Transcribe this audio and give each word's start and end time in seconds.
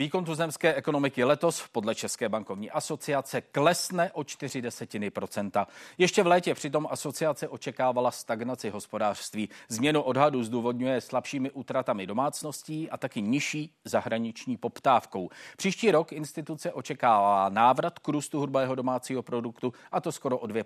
Výkon 0.00 0.24
tuzemské 0.24 0.74
ekonomiky 0.74 1.24
letos 1.24 1.68
podle 1.72 1.94
České 1.94 2.28
bankovní 2.28 2.70
asociace 2.70 3.40
klesne 3.40 4.12
o 4.12 4.24
4 4.24 4.62
desetiny 4.62 5.10
procenta. 5.10 5.66
Ještě 5.98 6.22
v 6.22 6.26
létě 6.26 6.54
přitom 6.54 6.86
asociace 6.90 7.48
očekávala 7.48 8.10
stagnaci 8.10 8.70
hospodářství. 8.70 9.48
Změnu 9.68 10.02
odhadu 10.02 10.44
zdůvodňuje 10.44 11.00
slabšími 11.00 11.50
utratami 11.50 12.06
domácností 12.06 12.90
a 12.90 12.96
taky 12.96 13.22
nižší 13.22 13.74
zahraniční 13.84 14.56
poptávkou. 14.56 15.28
Příští 15.56 15.90
rok 15.90 16.12
instituce 16.12 16.72
očekává 16.72 17.48
návrat 17.48 17.98
k 17.98 18.08
růstu 18.08 18.40
hrubého 18.40 18.74
domácího 18.74 19.22
produktu 19.22 19.72
a 19.92 20.00
to 20.00 20.12
skoro 20.12 20.38
o 20.38 20.46
2 20.46 20.64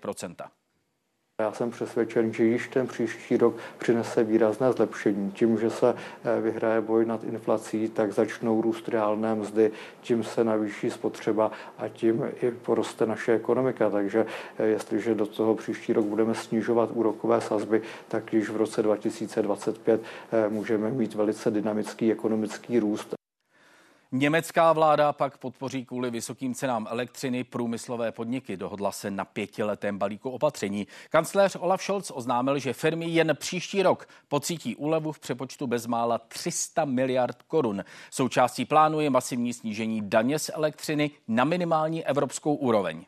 já 1.41 1.51
jsem 1.51 1.71
přesvědčen, 1.71 2.33
že 2.33 2.43
již 2.43 2.67
ten 2.67 2.87
příští 2.87 3.37
rok 3.37 3.55
přinese 3.77 4.23
výrazné 4.23 4.71
zlepšení. 4.71 5.31
Tím, 5.31 5.59
že 5.59 5.69
se 5.69 5.93
eh, 5.93 6.41
vyhraje 6.41 6.81
boj 6.81 7.05
nad 7.05 7.23
inflací, 7.23 7.89
tak 7.89 8.13
začnou 8.13 8.61
růst 8.61 8.89
reálné 8.89 9.35
mzdy, 9.35 9.71
tím 10.01 10.23
se 10.23 10.43
navýší 10.43 10.91
spotřeba 10.91 11.51
a 11.77 11.87
tím 11.87 12.25
i 12.41 12.51
poroste 12.51 13.05
naše 13.05 13.33
ekonomika. 13.33 13.89
Takže 13.89 14.25
eh, 14.57 14.65
jestliže 14.65 15.15
do 15.15 15.25
toho 15.25 15.55
příští 15.55 15.93
rok 15.93 16.05
budeme 16.05 16.35
snižovat 16.35 16.89
úrokové 16.93 17.41
sazby, 17.41 17.81
tak 18.07 18.33
již 18.33 18.49
v 18.49 18.57
roce 18.57 18.83
2025 18.83 20.01
eh, 20.31 20.49
můžeme 20.49 20.89
mít 20.89 21.15
velice 21.15 21.51
dynamický 21.51 22.11
ekonomický 22.11 22.79
růst. 22.79 23.24
Německá 24.17 24.73
vláda 24.73 25.13
pak 25.13 25.37
podpoří 25.37 25.85
kvůli 25.85 26.11
vysokým 26.11 26.53
cenám 26.53 26.87
elektřiny 26.89 27.43
průmyslové 27.43 28.11
podniky. 28.11 28.57
Dohodla 28.57 28.91
se 28.91 29.11
na 29.11 29.25
pětiletém 29.25 29.97
balíku 29.97 30.29
opatření. 30.29 30.87
Kancléř 31.09 31.57
Olaf 31.59 31.81
Scholz 31.81 32.11
oznámil, 32.15 32.59
že 32.59 32.73
firmy 32.73 33.05
jen 33.05 33.35
příští 33.39 33.83
rok 33.83 34.07
pocítí 34.27 34.75
úlevu 34.75 35.11
v 35.11 35.19
přepočtu 35.19 35.67
bezmála 35.67 36.17
300 36.17 36.85
miliard 36.85 37.43
korun. 37.43 37.83
Součástí 38.11 38.65
plánu 38.65 38.99
je 38.99 39.09
masivní 39.09 39.53
snížení 39.53 40.09
daně 40.09 40.39
z 40.39 40.51
elektřiny 40.53 41.11
na 41.27 41.43
minimální 41.43 42.05
evropskou 42.05 42.55
úroveň. 42.55 43.05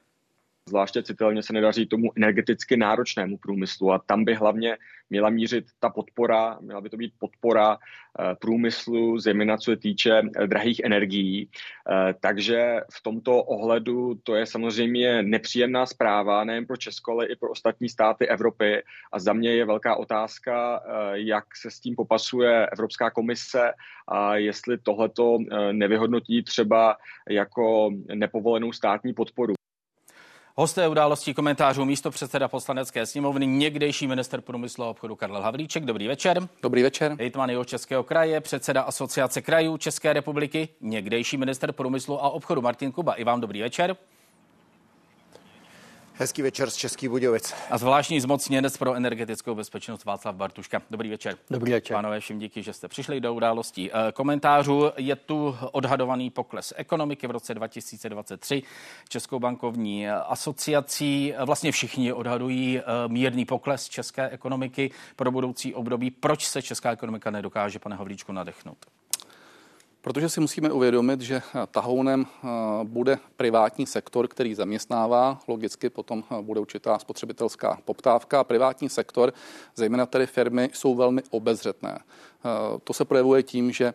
Zvláště 0.68 1.04
citelně 1.04 1.44
se 1.44 1.54
nedaří 1.54 1.86
tomu 1.86 2.12
energeticky 2.18 2.78
náročnému 2.78 3.38
průmyslu 3.38 3.92
a 3.92 4.00
tam 4.00 4.26
by 4.26 4.34
hlavně 4.34 4.78
měla 5.10 5.30
mířit 5.30 5.66
ta 5.80 5.90
podpora, 5.90 6.58
měla 6.62 6.82
by 6.82 6.90
to 6.90 6.98
být 6.98 7.14
podpora 7.20 7.78
eh, 7.78 8.36
průmyslu, 8.42 9.20
zejména 9.20 9.58
co 9.58 9.72
se 9.72 9.78
týče 9.78 10.22
eh, 10.36 10.48
drahých 10.48 10.80
energií. 10.80 11.50
Eh, 11.50 12.14
takže 12.20 12.82
v 12.94 13.04
tomto 13.04 13.44
ohledu 13.44 14.16
to 14.24 14.36
je 14.36 14.46
samozřejmě 14.46 15.24
nepříjemná 15.24 15.86
zpráva 15.86 16.44
nejen 16.44 16.66
pro 16.66 16.78
Česko, 16.78 17.12
ale 17.12 17.28
i 17.28 17.36
pro 17.36 17.52
ostatní 17.52 17.90
státy 17.90 18.28
Evropy. 18.28 18.84
A 19.12 19.20
za 19.20 19.34
mě 19.34 19.56
je 19.56 19.66
velká 19.66 19.96
otázka, 19.96 20.84
jak 21.14 21.46
se 21.56 21.72
s 21.72 21.80
tím 21.80 21.96
popasuje 21.96 22.68
Evropská 22.68 23.10
komise 23.10 23.72
a 24.08 24.36
jestli 24.36 24.78
tohleto 24.78 25.38
nevyhodnotí 25.72 26.44
třeba 26.44 26.98
jako 27.30 27.90
nepovolenou 28.14 28.72
státní 28.72 29.14
podporu. 29.14 29.57
Hosté 30.60 30.88
událostí 30.88 31.34
komentářů 31.34 31.86
místo 31.86 32.12
předseda 32.12 32.48
poslanecké 32.48 33.06
sněmovny, 33.06 33.48
někdejší 33.48 34.08
minister 34.08 34.42
průmyslu 34.42 34.84
a 34.84 34.90
obchodu 34.90 35.16
Karel 35.16 35.42
Havlíček. 35.42 35.86
Dobrý 35.86 36.08
večer. 36.08 36.48
Dobrý 36.62 36.84
večer. 36.84 37.16
Hejtman 37.20 37.50
jeho 37.50 37.66
Českého 37.66 38.04
kraje, 38.04 38.42
předseda 38.42 38.82
Asociace 38.82 39.42
krajů 39.42 39.78
České 39.78 40.14
republiky, 40.14 40.70
někdejší 40.82 41.38
minister 41.38 41.72
průmyslu 41.72 42.24
a 42.24 42.30
obchodu 42.30 42.62
Martin 42.62 42.92
Kuba. 42.92 43.14
I 43.14 43.24
vám 43.24 43.42
dobrý 43.42 43.62
večer. 43.62 43.98
Hezký 46.20 46.42
večer 46.42 46.70
z 46.70 46.76
Český 46.76 47.08
Budějovic. 47.08 47.54
A 47.70 47.78
zvláštní 47.78 48.22
zmocněnec 48.22 48.78
pro 48.78 48.94
energetickou 48.94 49.56
bezpečnost 49.56 50.06
Václav 50.06 50.36
Bartuška. 50.36 50.82
Dobrý 50.92 51.10
večer. 51.10 51.38
Dobrý 51.50 51.72
večer. 51.72 51.96
Pánové, 51.96 52.20
všem 52.20 52.40
díky, 52.40 52.64
že 52.64 52.74
jste 52.74 52.88
přišli 52.88 53.22
do 53.22 53.34
událostí. 53.34 53.92
Eh, 53.92 54.12
komentářů 54.12 54.92
je 54.98 55.16
tu 55.16 55.56
odhadovaný 55.72 56.30
pokles 56.30 56.74
ekonomiky 56.78 57.28
v 57.28 57.32
roce 57.32 57.54
2023. 57.54 58.64
Českou 59.10 59.40
bankovní 59.40 60.10
asociací 60.10 61.34
vlastně 61.46 61.72
všichni 61.72 62.14
odhadují 62.14 62.80
eh, 62.80 62.84
mírný 63.08 63.46
pokles 63.46 63.90
české 63.90 64.30
ekonomiky 64.30 64.92
pro 65.16 65.32
budoucí 65.32 65.74
období. 65.74 66.12
Proč 66.12 66.48
se 66.48 66.62
česká 66.62 66.92
ekonomika 66.92 67.32
nedokáže, 67.32 67.80
pane 67.80 67.96
Havlíčku, 67.96 68.32
nadechnout? 68.32 68.78
Protože 70.02 70.30
si 70.30 70.40
musíme 70.40 70.72
uvědomit, 70.72 71.22
že 71.22 71.42
tahounem 71.72 72.26
eh, 72.26 72.48
bude 72.84 73.20
privátní 73.38 73.86
sektor, 73.86 74.28
který 74.28 74.56
zaměstnává, 74.56 75.40
logicky 75.48 75.90
potom 75.90 76.24
eh, 76.32 76.42
bude 76.42 76.60
určitá 76.60 77.00
spotřebitelská 77.00 77.80
poptávka. 77.86 78.44
Privátní 78.44 78.90
sektor, 78.90 79.34
zejména 79.76 80.06
tedy 80.06 80.28
firmy, 80.28 80.70
jsou 80.74 80.96
velmi 80.96 81.22
obezřetné. 81.30 82.00
Eh, 82.00 82.50
to 82.84 82.94
se 82.94 83.06
projevuje 83.06 83.44
tím, 83.44 83.72
že 83.72 83.94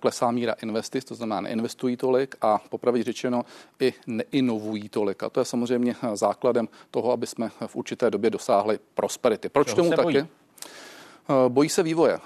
klesá 0.00 0.30
míra 0.30 0.54
investic, 0.62 1.04
to 1.04 1.14
znamená 1.14 1.40
neinvestují 1.40 1.96
tolik 1.96 2.34
a 2.40 2.58
popravit 2.68 3.02
řečeno 3.02 3.44
i 3.80 3.94
neinovují 4.06 4.88
tolik. 4.88 5.22
A 5.22 5.30
to 5.30 5.40
je 5.40 5.44
samozřejmě 5.44 5.94
základem 6.14 6.68
toho, 6.90 7.12
aby 7.12 7.26
jsme 7.26 7.50
v 7.66 7.76
určité 7.76 8.10
době 8.10 8.30
dosáhli 8.30 8.78
prosperity. 8.94 9.48
Proč 9.48 9.66
Čeho 9.66 9.76
tomu 9.76 9.90
taky? 9.90 10.26
Bojí 11.48 11.68
se 11.68 11.82
vývoje. 11.82 12.18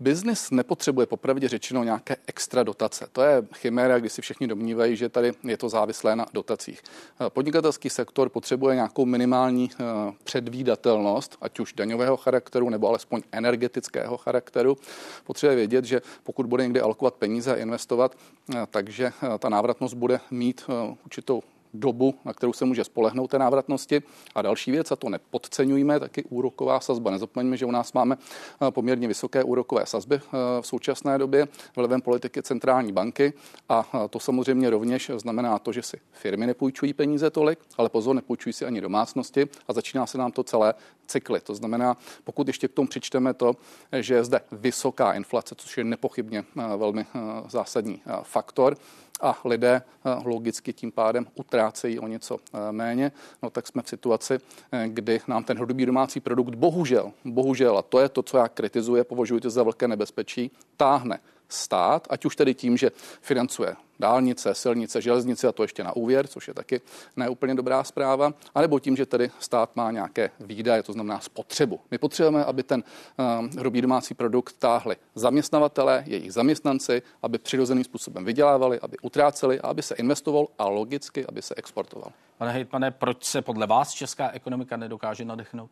Biznis 0.00 0.50
nepotřebuje 0.50 1.06
popravdě 1.06 1.48
řečeno 1.48 1.84
nějaké 1.84 2.16
extra 2.26 2.62
dotace. 2.62 3.06
To 3.12 3.22
je 3.22 3.42
chiméra, 3.54 3.98
kdy 3.98 4.08
si 4.08 4.22
všichni 4.22 4.46
domnívají, 4.46 4.96
že 4.96 5.08
tady 5.08 5.32
je 5.44 5.56
to 5.56 5.68
závislé 5.68 6.16
na 6.16 6.26
dotacích. 6.32 6.82
Podnikatelský 7.28 7.90
sektor 7.90 8.28
potřebuje 8.28 8.74
nějakou 8.74 9.06
minimální 9.06 9.70
eh, 9.72 9.84
předvídatelnost, 10.24 11.36
ať 11.40 11.60
už 11.60 11.72
daňového 11.72 12.16
charakteru 12.16 12.70
nebo 12.70 12.88
alespoň 12.88 13.22
energetického 13.32 14.16
charakteru. 14.16 14.76
Potřebuje 15.24 15.56
vědět, 15.56 15.84
že 15.84 16.02
pokud 16.22 16.46
bude 16.46 16.62
někde 16.62 16.80
alokovat 16.80 17.14
peníze 17.14 17.52
a 17.52 17.56
investovat, 17.56 18.16
eh, 18.54 18.66
takže 18.70 19.06
eh, 19.06 19.38
ta 19.38 19.48
návratnost 19.48 19.94
bude 19.94 20.20
mít 20.30 20.64
určitou 21.04 21.42
dobu, 21.74 22.14
na 22.24 22.32
kterou 22.32 22.52
se 22.52 22.64
může 22.64 22.84
spolehnout 22.84 23.30
té 23.30 23.38
návratnosti. 23.38 24.02
A 24.34 24.42
další 24.42 24.70
věc, 24.70 24.92
a 24.92 24.96
to 24.96 25.08
nepodceňujeme, 25.08 26.00
taky 26.00 26.24
úroková 26.24 26.80
sazba. 26.80 27.10
Nezapomeňme, 27.10 27.56
že 27.56 27.66
u 27.66 27.70
nás 27.70 27.92
máme 27.92 28.16
eh, 28.18 28.70
poměrně 28.70 29.08
vysoké 29.08 29.44
úrokové 29.44 29.86
sazby 29.86 30.16
eh, 30.16 30.28
v 30.60 30.66
současné 30.66 31.18
době 31.18 31.48
vlivem 31.76 32.00
politiky 32.00 32.42
centrální 32.42 32.92
banky 32.92 33.32
a 33.68 33.88
eh, 33.94 34.08
to 34.08 34.20
samozřejmě 34.20 34.70
rovněž 34.70 35.10
znamená 35.16 35.58
to, 35.58 35.72
že 35.72 35.82
si 35.82 36.00
firmy 36.12 36.46
nepůjčují 36.46 36.92
peníze 36.92 37.30
tolik, 37.30 37.58
ale 37.78 37.88
pozor, 37.88 38.14
nepůjčují 38.14 38.52
si 38.52 38.64
ani 38.64 38.80
domácnosti 38.80 39.48
a 39.68 39.72
začíná 39.72 40.06
se 40.06 40.18
nám 40.18 40.32
to 40.32 40.42
celé 40.42 40.74
cykly. 41.06 41.40
To 41.40 41.54
znamená, 41.54 41.96
pokud 42.24 42.46
ještě 42.46 42.68
k 42.68 42.72
tomu 42.72 42.88
přičteme 42.88 43.34
to, 43.34 43.56
že 44.00 44.14
je 44.14 44.24
zde 44.24 44.40
vysoká 44.52 45.12
inflace, 45.12 45.54
což 45.58 45.78
je 45.78 45.84
nepochybně 45.84 46.44
velmi 46.76 47.06
zásadní 47.48 48.02
faktor, 48.22 48.76
a 49.20 49.38
lidé 49.44 49.82
logicky 50.24 50.72
tím 50.72 50.92
pádem 50.92 51.26
utrácejí 51.34 51.98
o 51.98 52.08
něco 52.08 52.38
méně, 52.70 53.12
no 53.42 53.50
tak 53.50 53.66
jsme 53.66 53.82
v 53.82 53.88
situaci, 53.88 54.38
kdy 54.86 55.20
nám 55.28 55.44
ten 55.44 55.56
hrubý 55.56 55.86
domácí 55.86 56.20
produkt 56.20 56.54
bohužel, 56.54 57.12
bohužel, 57.24 57.78
a 57.78 57.82
to 57.82 58.00
je 58.00 58.08
to, 58.08 58.22
co 58.22 58.38
já 58.38 58.48
kritizuji, 58.48 59.04
považuji 59.04 59.40
to 59.40 59.50
za 59.50 59.62
velké 59.62 59.88
nebezpečí, 59.88 60.50
táhne 60.76 61.18
stát, 61.48 62.06
ať 62.10 62.24
už 62.24 62.36
tedy 62.36 62.54
tím, 62.54 62.76
že 62.76 62.90
financuje 63.20 63.76
dálnice, 63.98 64.54
silnice, 64.54 65.02
železnice 65.02 65.48
a 65.48 65.52
to 65.52 65.62
ještě 65.62 65.84
na 65.84 65.96
úvěr, 65.96 66.26
což 66.26 66.48
je 66.48 66.54
taky 66.54 66.80
neúplně 67.16 67.54
dobrá 67.54 67.84
zpráva, 67.84 68.32
anebo 68.54 68.78
tím, 68.78 68.96
že 68.96 69.06
tedy 69.06 69.30
stát 69.38 69.76
má 69.76 69.90
nějaké 69.90 70.30
výdaje, 70.40 70.82
to 70.82 70.92
znamená 70.92 71.20
spotřebu. 71.20 71.80
My 71.90 71.98
potřebujeme, 71.98 72.44
aby 72.44 72.62
ten 72.62 72.84
uh, 73.18 73.58
hrubý 73.58 73.82
domácí 73.82 74.14
produkt 74.14 74.56
táhli 74.58 74.96
zaměstnavatele, 75.14 76.04
jejich 76.06 76.32
zaměstnanci, 76.32 77.02
aby 77.22 77.38
přirozeným 77.38 77.84
způsobem 77.84 78.24
vydělávali, 78.24 78.80
aby 78.80 78.96
utráceli 79.02 79.60
a 79.60 79.68
aby 79.68 79.82
se 79.82 79.94
investoval 79.94 80.46
a 80.58 80.68
logicky, 80.68 81.26
aby 81.26 81.42
se 81.42 81.54
exportoval. 81.54 82.12
Pane 82.38 82.52
hejtmane, 82.52 82.90
proč 82.90 83.24
se 83.24 83.42
podle 83.42 83.66
vás 83.66 83.92
česká 83.92 84.30
ekonomika 84.30 84.76
nedokáže 84.76 85.24
nadechnout? 85.24 85.70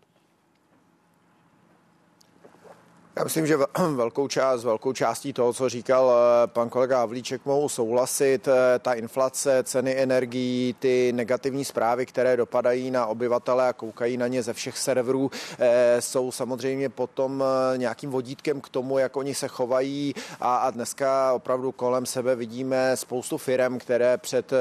Já 3.16 3.24
myslím, 3.24 3.46
že 3.46 3.56
velkou 3.94 4.28
část, 4.28 4.64
velkou 4.64 4.92
částí 4.92 5.32
toho, 5.32 5.52
co 5.52 5.68
říkal 5.68 6.12
eh, 6.12 6.46
pan 6.46 6.68
kolega 6.68 6.98
Havlíček, 6.98 7.44
mohu 7.44 7.68
souhlasit. 7.68 8.48
Eh, 8.48 8.78
ta 8.78 8.92
inflace, 8.92 9.62
ceny 9.62 10.02
energií, 10.02 10.76
ty 10.78 11.12
negativní 11.14 11.64
zprávy, 11.64 12.06
které 12.06 12.36
dopadají 12.36 12.90
na 12.90 13.06
obyvatele 13.06 13.68
a 13.68 13.72
koukají 13.72 14.16
na 14.16 14.26
ně 14.26 14.42
ze 14.42 14.52
všech 14.52 14.78
serverů, 14.78 15.30
eh, 15.58 15.96
jsou 16.00 16.32
samozřejmě 16.32 16.88
potom 16.88 17.44
nějakým 17.76 18.10
vodítkem 18.10 18.60
k 18.60 18.68
tomu, 18.68 18.98
jak 18.98 19.16
oni 19.16 19.34
se 19.34 19.48
chovají. 19.48 20.14
A, 20.40 20.56
a 20.56 20.70
dneska 20.70 21.32
opravdu 21.32 21.72
kolem 21.72 22.06
sebe 22.06 22.36
vidíme 22.36 22.96
spoustu 22.96 23.38
firm, 23.38 23.78
které 23.78 24.18
před 24.18 24.52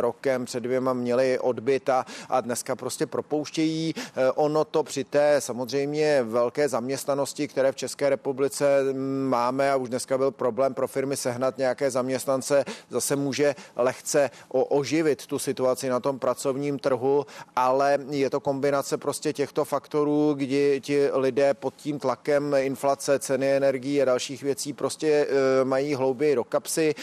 rokem, 0.00 0.44
před 0.44 0.60
dvěma 0.60 0.92
měly 0.92 1.38
odbyt 1.38 1.88
a, 1.88 2.06
a 2.28 2.40
dneska 2.40 2.76
prostě 2.76 3.06
propouštějí. 3.06 3.94
Ono 4.34 4.64
to 4.64 4.82
při 4.82 5.04
té 5.04 5.40
samozřejmě 5.40 6.22
velké 6.22 6.68
zaměstnanosti, 6.68 7.48
které 7.48 7.72
v 7.72 7.76
České 7.76 7.85
republice 8.00 8.84
máme 9.28 9.72
a 9.72 9.76
už 9.76 9.88
dneska 9.88 10.18
byl 10.18 10.30
problém 10.30 10.74
pro 10.74 10.88
firmy 10.88 11.16
sehnat 11.16 11.58
nějaké 11.58 11.90
zaměstnance, 11.90 12.64
zase 12.90 13.16
může 13.16 13.54
lehce 13.76 14.30
oživit 14.48 15.26
tu 15.26 15.38
situaci 15.38 15.88
na 15.88 16.00
tom 16.00 16.18
pracovním 16.18 16.78
trhu, 16.78 17.26
ale 17.56 17.98
je 18.10 18.30
to 18.30 18.40
kombinace 18.40 18.96
prostě 18.96 19.32
těchto 19.32 19.64
faktorů, 19.64 20.34
kdy 20.34 20.80
ti 20.80 21.08
lidé 21.12 21.54
pod 21.54 21.74
tím 21.76 21.98
tlakem 21.98 22.54
inflace, 22.58 23.18
ceny 23.18 23.56
energií 23.56 24.02
a 24.02 24.04
dalších 24.04 24.42
věcí 24.42 24.72
prostě 24.72 25.08
e, 25.08 25.64
mají 25.64 25.94
hlouběji 25.94 26.34
do 26.34 26.44
kapsy. 26.44 26.94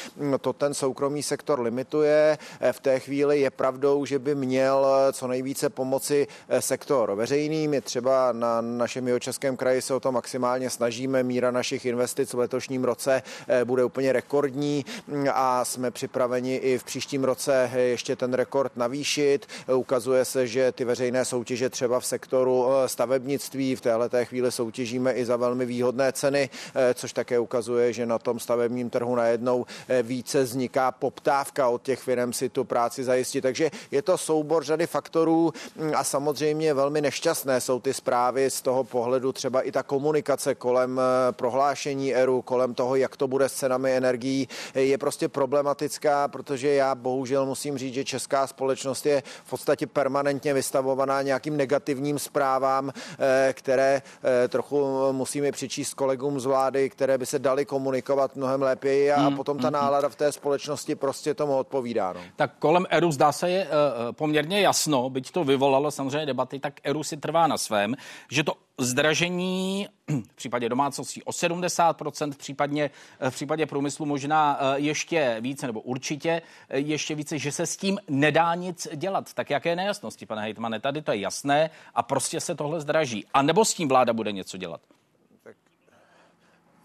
To 0.42 0.54
ten 0.54 0.74
soukromý 0.74 1.24
sektor 1.24 1.60
limituje. 1.60 2.38
E, 2.60 2.74
v 2.74 2.80
té 2.80 3.00
chvíli 3.00 3.40
je 3.40 3.52
pravdou, 3.52 4.06
že 4.06 4.20
by 4.20 4.36
měl 4.36 4.88
co 5.12 5.28
nejvíce 5.28 5.70
pomoci 5.70 6.28
e, 6.50 6.62
sektor 6.62 7.16
veřejný. 7.16 7.68
My 7.68 7.82
třeba 7.82 8.32
na 8.32 8.62
našem 8.62 9.20
českém 9.20 9.58
kraji 9.58 9.82
se 9.82 9.94
o 9.94 10.00
to 10.00 10.12
maximálně 10.12 10.70
snažíme. 10.74 11.24
Míra 11.24 11.52
našich 11.52 11.86
investic 11.86 12.34
v 12.34 12.40
letošním 12.40 12.84
roce 12.84 13.22
bude 13.64 13.84
úplně 13.84 14.14
rekordní 14.14 14.86
a 15.34 15.66
jsme 15.66 15.92
připraveni 15.92 16.56
i 16.56 16.78
v 16.78 16.84
příštím 16.84 17.24
roce 17.24 17.72
ještě 17.76 18.16
ten 18.16 18.34
rekord 18.34 18.78
navýšit. 18.78 19.48
Ukazuje 19.76 20.26
se, 20.26 20.48
že 20.48 20.72
ty 20.72 20.86
veřejné 20.86 21.26
soutěže 21.26 21.70
třeba 21.70 22.00
v 22.00 22.06
sektoru 22.06 22.66
stavebnictví 22.86 23.76
v 23.76 23.82
této 23.82 24.26
chvíli 24.26 24.52
soutěžíme 24.52 25.14
i 25.14 25.26
za 25.26 25.36
velmi 25.36 25.66
výhodné 25.66 26.12
ceny, 26.12 26.50
což 26.94 27.14
také 27.14 27.40
ukazuje, 27.40 27.94
že 27.94 28.06
na 28.06 28.20
tom 28.20 28.40
stavebním 28.40 28.90
trhu 28.90 29.16
najednou 29.16 29.66
více 30.04 30.44
vzniká 30.44 30.92
poptávka 30.92 31.68
od 31.70 31.82
těch 31.82 32.00
firm 32.00 32.34
si 32.34 32.50
tu 32.50 32.64
práci 32.64 33.04
zajistit. 33.04 33.42
Takže 33.42 33.72
je 33.92 34.02
to 34.02 34.18
soubor 34.18 34.64
řady 34.64 34.88
faktorů 34.88 35.54
a 35.96 36.04
samozřejmě 36.04 36.74
velmi 36.74 37.02
nešťastné 37.02 37.62
jsou 37.62 37.80
ty 37.80 37.94
zprávy 37.94 38.50
z 38.50 38.62
toho 38.62 38.84
pohledu 38.84 39.32
třeba 39.32 39.62
i 39.62 39.72
ta 39.72 39.84
komunikace 39.84 40.56
kolem 40.64 41.02
prohlášení 41.32 42.16
ERU, 42.16 42.42
kolem 42.42 42.74
toho, 42.74 42.96
jak 42.96 43.18
to 43.18 43.28
bude 43.28 43.50
s 43.50 43.54
cenami 43.54 43.92
energií, 43.92 44.48
je 44.76 44.98
prostě 44.98 45.28
problematická, 45.28 46.28
protože 46.28 46.74
já 46.74 46.96
bohužel 46.96 47.46
musím 47.46 47.78
říct, 47.78 47.94
že 47.94 48.04
česká 48.04 48.48
společnost 48.48 49.06
je 49.06 49.24
v 49.46 49.50
podstatě 49.50 49.88
permanentně 49.88 50.54
vystavovaná 50.54 51.22
nějakým 51.22 51.58
negativním 51.58 52.20
zprávám, 52.20 52.92
eh, 52.96 53.54
které 53.54 54.02
eh, 54.02 54.48
trochu 54.48 54.88
musíme 55.12 55.52
přičíst 55.52 55.94
kolegům 55.94 56.40
z 56.40 56.46
vlády, 56.46 56.90
které 56.90 57.18
by 57.18 57.26
se 57.26 57.40
daly 57.40 57.66
komunikovat 57.66 58.36
mnohem 58.36 58.62
lépe 58.62 59.12
a 59.12 59.20
hmm, 59.20 59.36
potom 59.36 59.58
ta 59.58 59.68
hmm, 59.68 59.76
hmm. 59.76 59.84
nálada 59.84 60.10
v 60.10 60.16
té 60.16 60.32
společnosti 60.32 60.96
prostě 60.96 61.34
tomu 61.34 61.58
odpovídá. 61.58 62.14
No. 62.14 62.22
Tak 62.36 62.52
kolem 62.60 62.86
ERU 62.90 63.12
zdá 63.12 63.32
se 63.32 63.50
je 63.50 63.68
poměrně 64.12 64.62
jasno, 64.62 65.10
byť 65.10 65.32
to 65.32 65.44
vyvolalo 65.44 65.92
samozřejmě 65.92 66.26
debaty, 66.26 66.60
tak 66.60 66.74
ERU 66.84 67.04
si 67.04 67.18
trvá 67.18 67.48
na 67.48 67.58
svém, 67.58 67.96
že 68.32 68.44
to 68.44 68.54
zdražení 68.78 69.88
v 70.32 70.36
případě 70.36 70.70
domácností 70.70 71.24
o 71.24 71.32
70%, 71.32 72.34
případně 72.38 72.90
v 73.30 73.36
případě 73.36 73.66
průmyslu 73.66 74.06
možná 74.06 74.60
ještě 74.76 75.38
více, 75.42 75.68
nebo 75.68 75.82
určitě 75.82 76.42
ještě 76.70 77.16
více, 77.16 77.40
že 77.40 77.52
se 77.52 77.66
s 77.66 77.78
tím 77.78 78.00
nedá 78.10 78.56
nic 78.56 78.88
dělat. 78.96 79.34
Tak 79.34 79.50
jaké 79.50 79.76
nejasnosti, 79.76 80.26
pane 80.26 80.42
Hejtmane? 80.42 80.80
Tady 80.80 81.02
to 81.02 81.12
je 81.12 81.20
jasné 81.20 81.70
a 81.96 82.04
prostě 82.04 82.40
se 82.40 82.56
tohle 82.56 82.82
zdraží. 82.82 83.26
A 83.34 83.42
nebo 83.42 83.66
s 83.66 83.74
tím 83.74 83.88
vláda 83.88 84.14
bude 84.14 84.32
něco 84.32 84.58
dělat? 84.58 84.82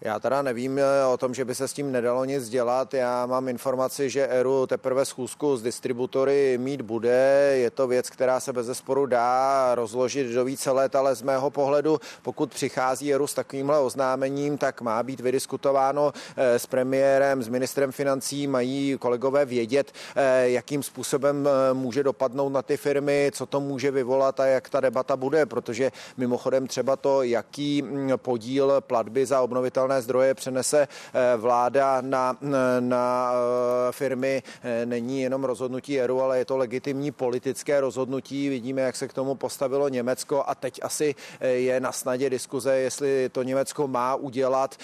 Já 0.01 0.19
teda 0.19 0.41
nevím 0.41 0.79
eh, 0.79 1.05
o 1.13 1.17
tom, 1.17 1.33
že 1.33 1.45
by 1.45 1.55
se 1.55 1.67
s 1.67 1.73
tím 1.73 1.91
nedalo 1.91 2.25
nic 2.25 2.49
dělat. 2.49 2.93
Já 2.93 3.25
mám 3.25 3.47
informaci, 3.47 4.09
že 4.09 4.27
Eru 4.27 4.67
teprve 4.67 5.05
schůzku 5.05 5.57
s 5.57 5.61
distributory 5.61 6.57
mít 6.57 6.81
bude. 6.81 7.51
Je 7.55 7.71
to 7.71 7.87
věc, 7.87 8.09
která 8.09 8.39
se 8.39 8.53
bez 8.53 8.65
zesporu 8.65 9.05
dá 9.05 9.75
rozložit 9.75 10.27
do 10.27 10.45
více 10.45 10.71
let, 10.71 10.95
ale 10.95 11.15
z 11.15 11.21
mého 11.21 11.49
pohledu, 11.49 11.99
pokud 12.21 12.53
přichází 12.53 13.13
Eru 13.13 13.27
s 13.27 13.33
takovýmhle 13.33 13.79
oznámením, 13.79 14.57
tak 14.57 14.81
má 14.81 15.03
být 15.03 15.19
vydiskutováno 15.19 16.13
eh, 16.37 16.59
s 16.59 16.65
premiérem, 16.65 17.43
s 17.43 17.47
ministrem 17.47 17.91
financí, 17.91 18.47
mají 18.47 18.97
kolegové 18.99 19.45
vědět, 19.45 19.91
eh, 20.15 20.49
jakým 20.49 20.83
způsobem 20.83 21.49
může 21.73 22.03
dopadnout 22.03 22.49
na 22.49 22.61
ty 22.61 22.77
firmy, 22.77 23.31
co 23.33 23.45
to 23.45 23.59
může 23.59 23.91
vyvolat 23.91 24.39
a 24.39 24.45
jak 24.45 24.69
ta 24.69 24.79
debata 24.79 25.17
bude, 25.17 25.45
protože 25.45 25.91
mimochodem 26.17 26.67
třeba 26.67 26.95
to, 26.95 27.23
jaký 27.23 27.81
mm, 27.81 28.11
podíl 28.15 28.81
platby 28.81 29.25
za 29.25 29.41
obnovitelné 29.41 29.88
obnovitelné 29.89 30.01
zdroje 30.01 30.33
přenese 30.33 30.87
eh, 30.87 31.37
vláda 31.37 32.01
na, 32.01 32.37
na 32.79 33.31
eh, 33.33 33.91
firmy, 33.91 34.43
eh, 34.63 34.85
není 34.85 35.21
jenom 35.21 35.43
rozhodnutí 35.43 35.99
ERU, 35.99 36.21
ale 36.21 36.37
je 36.37 36.45
to 36.45 36.57
legitimní 36.57 37.11
politické 37.11 37.81
rozhodnutí. 37.81 38.49
Vidíme, 38.49 38.81
jak 38.81 38.95
se 38.95 39.07
k 39.07 39.13
tomu 39.13 39.35
postavilo 39.35 39.89
Německo 39.89 40.43
a 40.47 40.55
teď 40.55 40.79
asi 40.83 41.15
je 41.41 41.79
na 41.79 41.91
snadě 41.91 42.29
diskuze, 42.29 42.75
jestli 42.75 43.29
to 43.29 43.43
Německo 43.43 43.87
má 43.87 44.15
udělat 44.15 44.75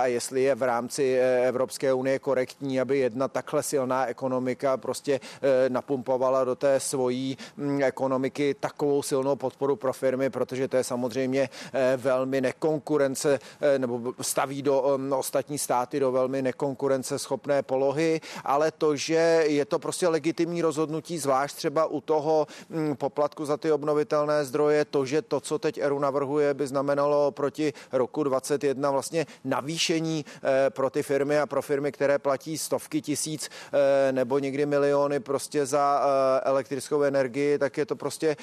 a 0.00 0.06
jestli 0.06 0.42
je 0.42 0.54
v 0.54 0.62
rámci 0.62 1.18
Evropské 1.46 1.92
unie 1.92 2.18
korektní, 2.18 2.80
aby 2.80 2.98
jedna 2.98 3.28
takhle 3.28 3.62
silná 3.62 4.06
ekonomika 4.06 4.76
prostě 4.76 5.20
napumpovala 5.68 6.44
do 6.44 6.54
té 6.54 6.80
svojí 6.80 7.38
mm, 7.56 7.82
ekonomiky 7.82 8.54
takovou 8.60 9.02
silnou 9.02 9.36
podporu 9.36 9.76
pro 9.76 9.92
firmy, 9.92 10.30
protože 10.30 10.68
to 10.68 10.76
je 10.76 10.84
samozřejmě 10.84 11.48
velmi 11.96 12.40
nekonkurence 12.40 13.38
nebo 13.78 14.12
staví 14.20 14.51
staví 14.52 14.62
do 14.62 14.80
um, 14.80 15.12
ostatní 15.12 15.58
státy 15.58 16.00
do 16.00 16.12
velmi 16.12 16.42
nekonkurenceschopné 16.42 17.62
polohy, 17.62 18.20
ale 18.44 18.70
to, 18.70 18.96
že 18.96 19.44
je 19.48 19.64
to 19.64 19.78
prostě 19.78 20.08
legitimní 20.08 20.62
rozhodnutí, 20.62 21.18
zvlášť 21.18 21.56
třeba 21.56 21.86
u 21.86 22.00
toho 22.00 22.46
um, 22.68 22.96
poplatku 22.96 23.44
za 23.44 23.56
ty 23.56 23.72
obnovitelné 23.72 24.44
zdroje, 24.44 24.84
to, 24.84 25.06
že 25.06 25.22
to, 25.22 25.40
co 25.40 25.58
teď 25.58 25.78
ERU 25.78 25.98
navrhuje, 25.98 26.54
by 26.54 26.66
znamenalo 26.66 27.30
proti 27.30 27.72
roku 27.92 28.22
2021 28.22 28.90
vlastně 28.90 29.26
navýšení 29.44 30.24
eh, 30.24 30.70
pro 30.70 30.90
ty 30.90 31.02
firmy 31.02 31.38
a 31.38 31.46
pro 31.46 31.62
firmy, 31.62 31.92
které 31.92 32.18
platí 32.18 32.58
stovky 32.58 33.00
tisíc 33.00 33.48
eh, 33.48 34.12
nebo 34.12 34.38
někdy 34.38 34.66
miliony 34.66 35.20
prostě 35.20 35.66
za 35.66 36.02
eh, 36.04 36.40
elektrickou 36.44 37.02
energii, 37.02 37.58
tak 37.58 37.78
je 37.78 37.86
to 37.86 37.96
prostě 37.96 38.36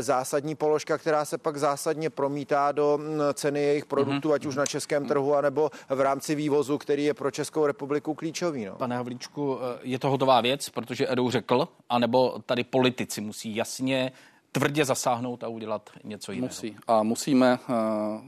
zásadní 0.00 0.54
položka, 0.54 0.98
která 0.98 1.24
se 1.24 1.38
pak 1.38 1.56
zásadně 1.56 2.10
promítá 2.10 2.72
do 2.72 2.98
mm, 2.98 3.20
ceny 3.34 3.62
jejich 3.62 3.86
produktů, 3.86 4.28
mm-hmm. 4.28 4.34
ať 4.34 4.46
už 4.46 4.56
na 4.56 4.66
českém 4.66 5.06
trhu, 5.12 5.34
anebo 5.36 5.51
nebo 5.52 5.70
v 5.88 6.00
rámci 6.00 6.34
vývozu, 6.34 6.78
který 6.78 7.04
je 7.04 7.14
pro 7.14 7.30
Českou 7.30 7.66
republiku 7.66 8.14
klíčový. 8.14 8.64
No. 8.64 8.74
Pane 8.74 8.96
Havlíčku, 8.96 9.58
eh, 9.60 9.78
je 9.82 9.98
to 9.98 10.10
hotová 10.10 10.40
věc, 10.40 10.68
protože 10.68 11.06
Edu 11.12 11.30
řekl, 11.30 11.68
anebo 11.88 12.38
tady 12.46 12.64
politici 12.64 13.20
musí 13.20 13.56
jasně 13.56 14.12
tvrdě 14.52 14.84
zasáhnout 14.84 15.44
a 15.44 15.48
udělat 15.48 15.90
něco 16.04 16.32
jiného? 16.32 16.48
Musí. 16.48 16.76
A 16.88 17.02
musíme 17.02 17.58
uh 17.68 18.20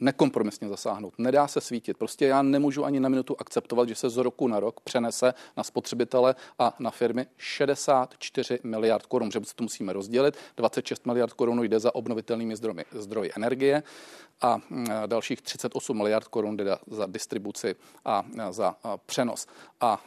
nekompromisně 0.00 0.68
zasáhnout. 0.68 1.14
Nedá 1.18 1.48
se 1.48 1.60
svítit. 1.60 1.98
Prostě 1.98 2.26
já 2.26 2.42
nemůžu 2.42 2.84
ani 2.84 3.00
na 3.00 3.08
minutu 3.08 3.36
akceptovat, 3.38 3.88
že 3.88 3.94
se 3.94 4.10
z 4.10 4.16
roku 4.16 4.48
na 4.48 4.60
rok 4.60 4.80
přenese 4.80 5.34
na 5.56 5.64
spotřebitele 5.64 6.34
a 6.58 6.76
na 6.78 6.90
firmy 6.90 7.26
64 7.36 8.58
miliard 8.62 9.06
korun, 9.06 9.30
že 9.30 9.40
se 9.44 9.54
to 9.54 9.62
musíme 9.62 9.92
rozdělit. 9.92 10.36
26 10.56 11.06
miliard 11.06 11.32
korun 11.32 11.64
jde 11.64 11.80
za 11.80 11.94
obnovitelnými 11.94 12.56
zdroji, 12.56 12.84
zdroji 12.92 13.30
energie 13.36 13.82
a 14.40 14.56
mm, 14.70 14.86
dalších 15.06 15.42
38 15.42 15.96
miliard 15.96 16.28
korun 16.28 16.56
jde 16.56 16.76
za 16.90 17.06
distribuci 17.06 17.74
a 18.04 18.24
za 18.50 18.76
přenos. 19.06 19.46
A 19.80 20.04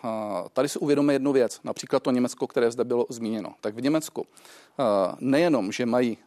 tady 0.53 0.69
si 0.69 0.79
uvědomíme 0.79 1.13
jednu 1.13 1.33
věc, 1.33 1.59
například 1.63 2.03
to 2.03 2.11
Německo, 2.11 2.47
které 2.47 2.71
zde 2.71 2.83
bylo 2.83 3.05
zmíněno. 3.09 3.55
Tak 3.61 3.75
v 3.75 3.81
Německu 3.81 4.27
nejenom, 5.19 5.71
že 5.71 5.85
mají 5.85 6.17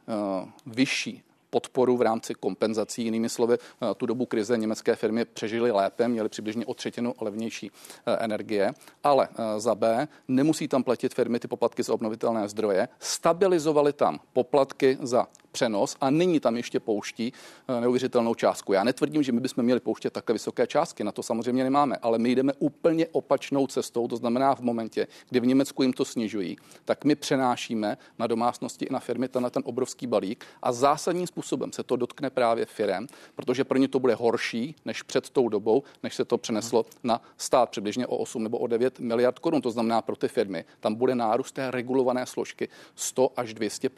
vyšší 0.67 1.23
podporu 1.57 1.97
v 1.97 2.03
rámci 2.03 2.35
kompenzací. 2.35 3.05
Jinými 3.05 3.29
slovy, 3.29 3.57
eh, 3.57 3.95
tu 3.97 4.07
dobu 4.07 4.27
krize 4.27 4.59
německé 4.59 4.97
firmy 4.97 5.25
přežily 5.25 5.71
lépe, 5.71 6.09
měly 6.09 6.29
přibližně 6.29 6.67
o 6.67 6.75
třetinu 6.75 7.15
levnější 7.21 7.71
eh, 8.07 8.17
energie, 8.21 8.75
ale 9.05 9.29
eh, 9.29 9.61
za 9.61 9.75
B 9.75 10.09
nemusí 10.29 10.69
tam 10.69 10.85
platit 10.85 11.15
firmy 11.15 11.41
ty 11.41 11.49
poplatky 11.49 11.83
za 11.83 11.95
obnovitelné 11.95 12.49
zdroje, 12.49 12.89
stabilizovali 13.01 13.93
tam 13.93 14.21
poplatky 14.33 14.99
za 15.01 15.27
přenos 15.57 15.97
a 16.01 16.11
nyní 16.11 16.41
tam 16.41 16.57
ještě 16.57 16.81
pouští 16.81 17.33
eh, 17.69 17.81
neuvěřitelnou 17.81 18.35
částku. 18.35 18.73
Já 18.73 18.85
netvrdím, 18.85 19.23
že 19.23 19.33
my 19.33 19.41
bychom 19.41 19.65
měli 19.65 19.81
pouštět 19.81 20.13
takové 20.13 20.35
vysoké 20.35 20.67
částky, 20.67 21.05
na 21.05 21.13
to 21.13 21.23
samozřejmě 21.23 21.65
nemáme, 21.65 21.97
ale 22.03 22.19
my 22.19 22.31
jdeme 22.31 22.53
úplně 22.59 23.07
opačnou 23.13 23.67
cestou, 23.67 24.09
to 24.09 24.17
znamená 24.17 24.55
v 24.55 24.61
momentě, 24.61 25.07
kdy 25.31 25.41
v 25.41 25.47
Německu 25.47 25.83
jim 25.83 25.93
to 25.93 26.05
snižují, 26.05 26.57
tak 26.85 27.05
my 27.05 27.17
přenášíme 27.17 27.99
na 28.19 28.27
domácnosti 28.27 28.85
i 28.85 28.93
na 28.93 29.01
firmy 29.01 29.29
ten, 29.29 29.47
ten 29.51 29.63
obrovský 29.67 30.07
balík 30.07 30.45
a 30.63 30.73
zásadním 30.73 31.27
způsobem 31.27 31.73
se 31.73 31.83
to 31.83 31.97
dotkne 31.97 32.31
právě 32.31 32.67
firem, 32.67 33.07
protože 33.35 33.65
pro 33.65 33.79
ně 33.79 33.89
to 33.89 33.99
bude 33.99 34.15
horší 34.15 34.77
než 34.85 35.03
před 35.03 35.31
tou 35.31 35.49
dobou, 35.49 35.83
než 36.03 36.15
se 36.15 36.25
to 36.25 36.39
přeneslo 36.39 36.85
na 37.05 37.23
stát 37.37 37.71
přibližně 37.71 38.07
o 38.07 38.17
8 38.17 38.43
nebo 38.43 38.59
o 38.59 38.67
9 38.67 39.01
miliard 39.01 39.39
korun. 39.39 39.63
To 39.63 39.71
znamená 39.71 40.03
pro 40.03 40.17
ty 40.17 40.29
firmy, 40.29 40.65
tam 40.81 40.95
bude 40.95 41.15
nárůst 41.15 41.53
té 41.53 41.71
regulované 41.71 42.27
složky 42.27 42.69
100 42.95 43.33
až 43.37 43.55
200 43.55 43.89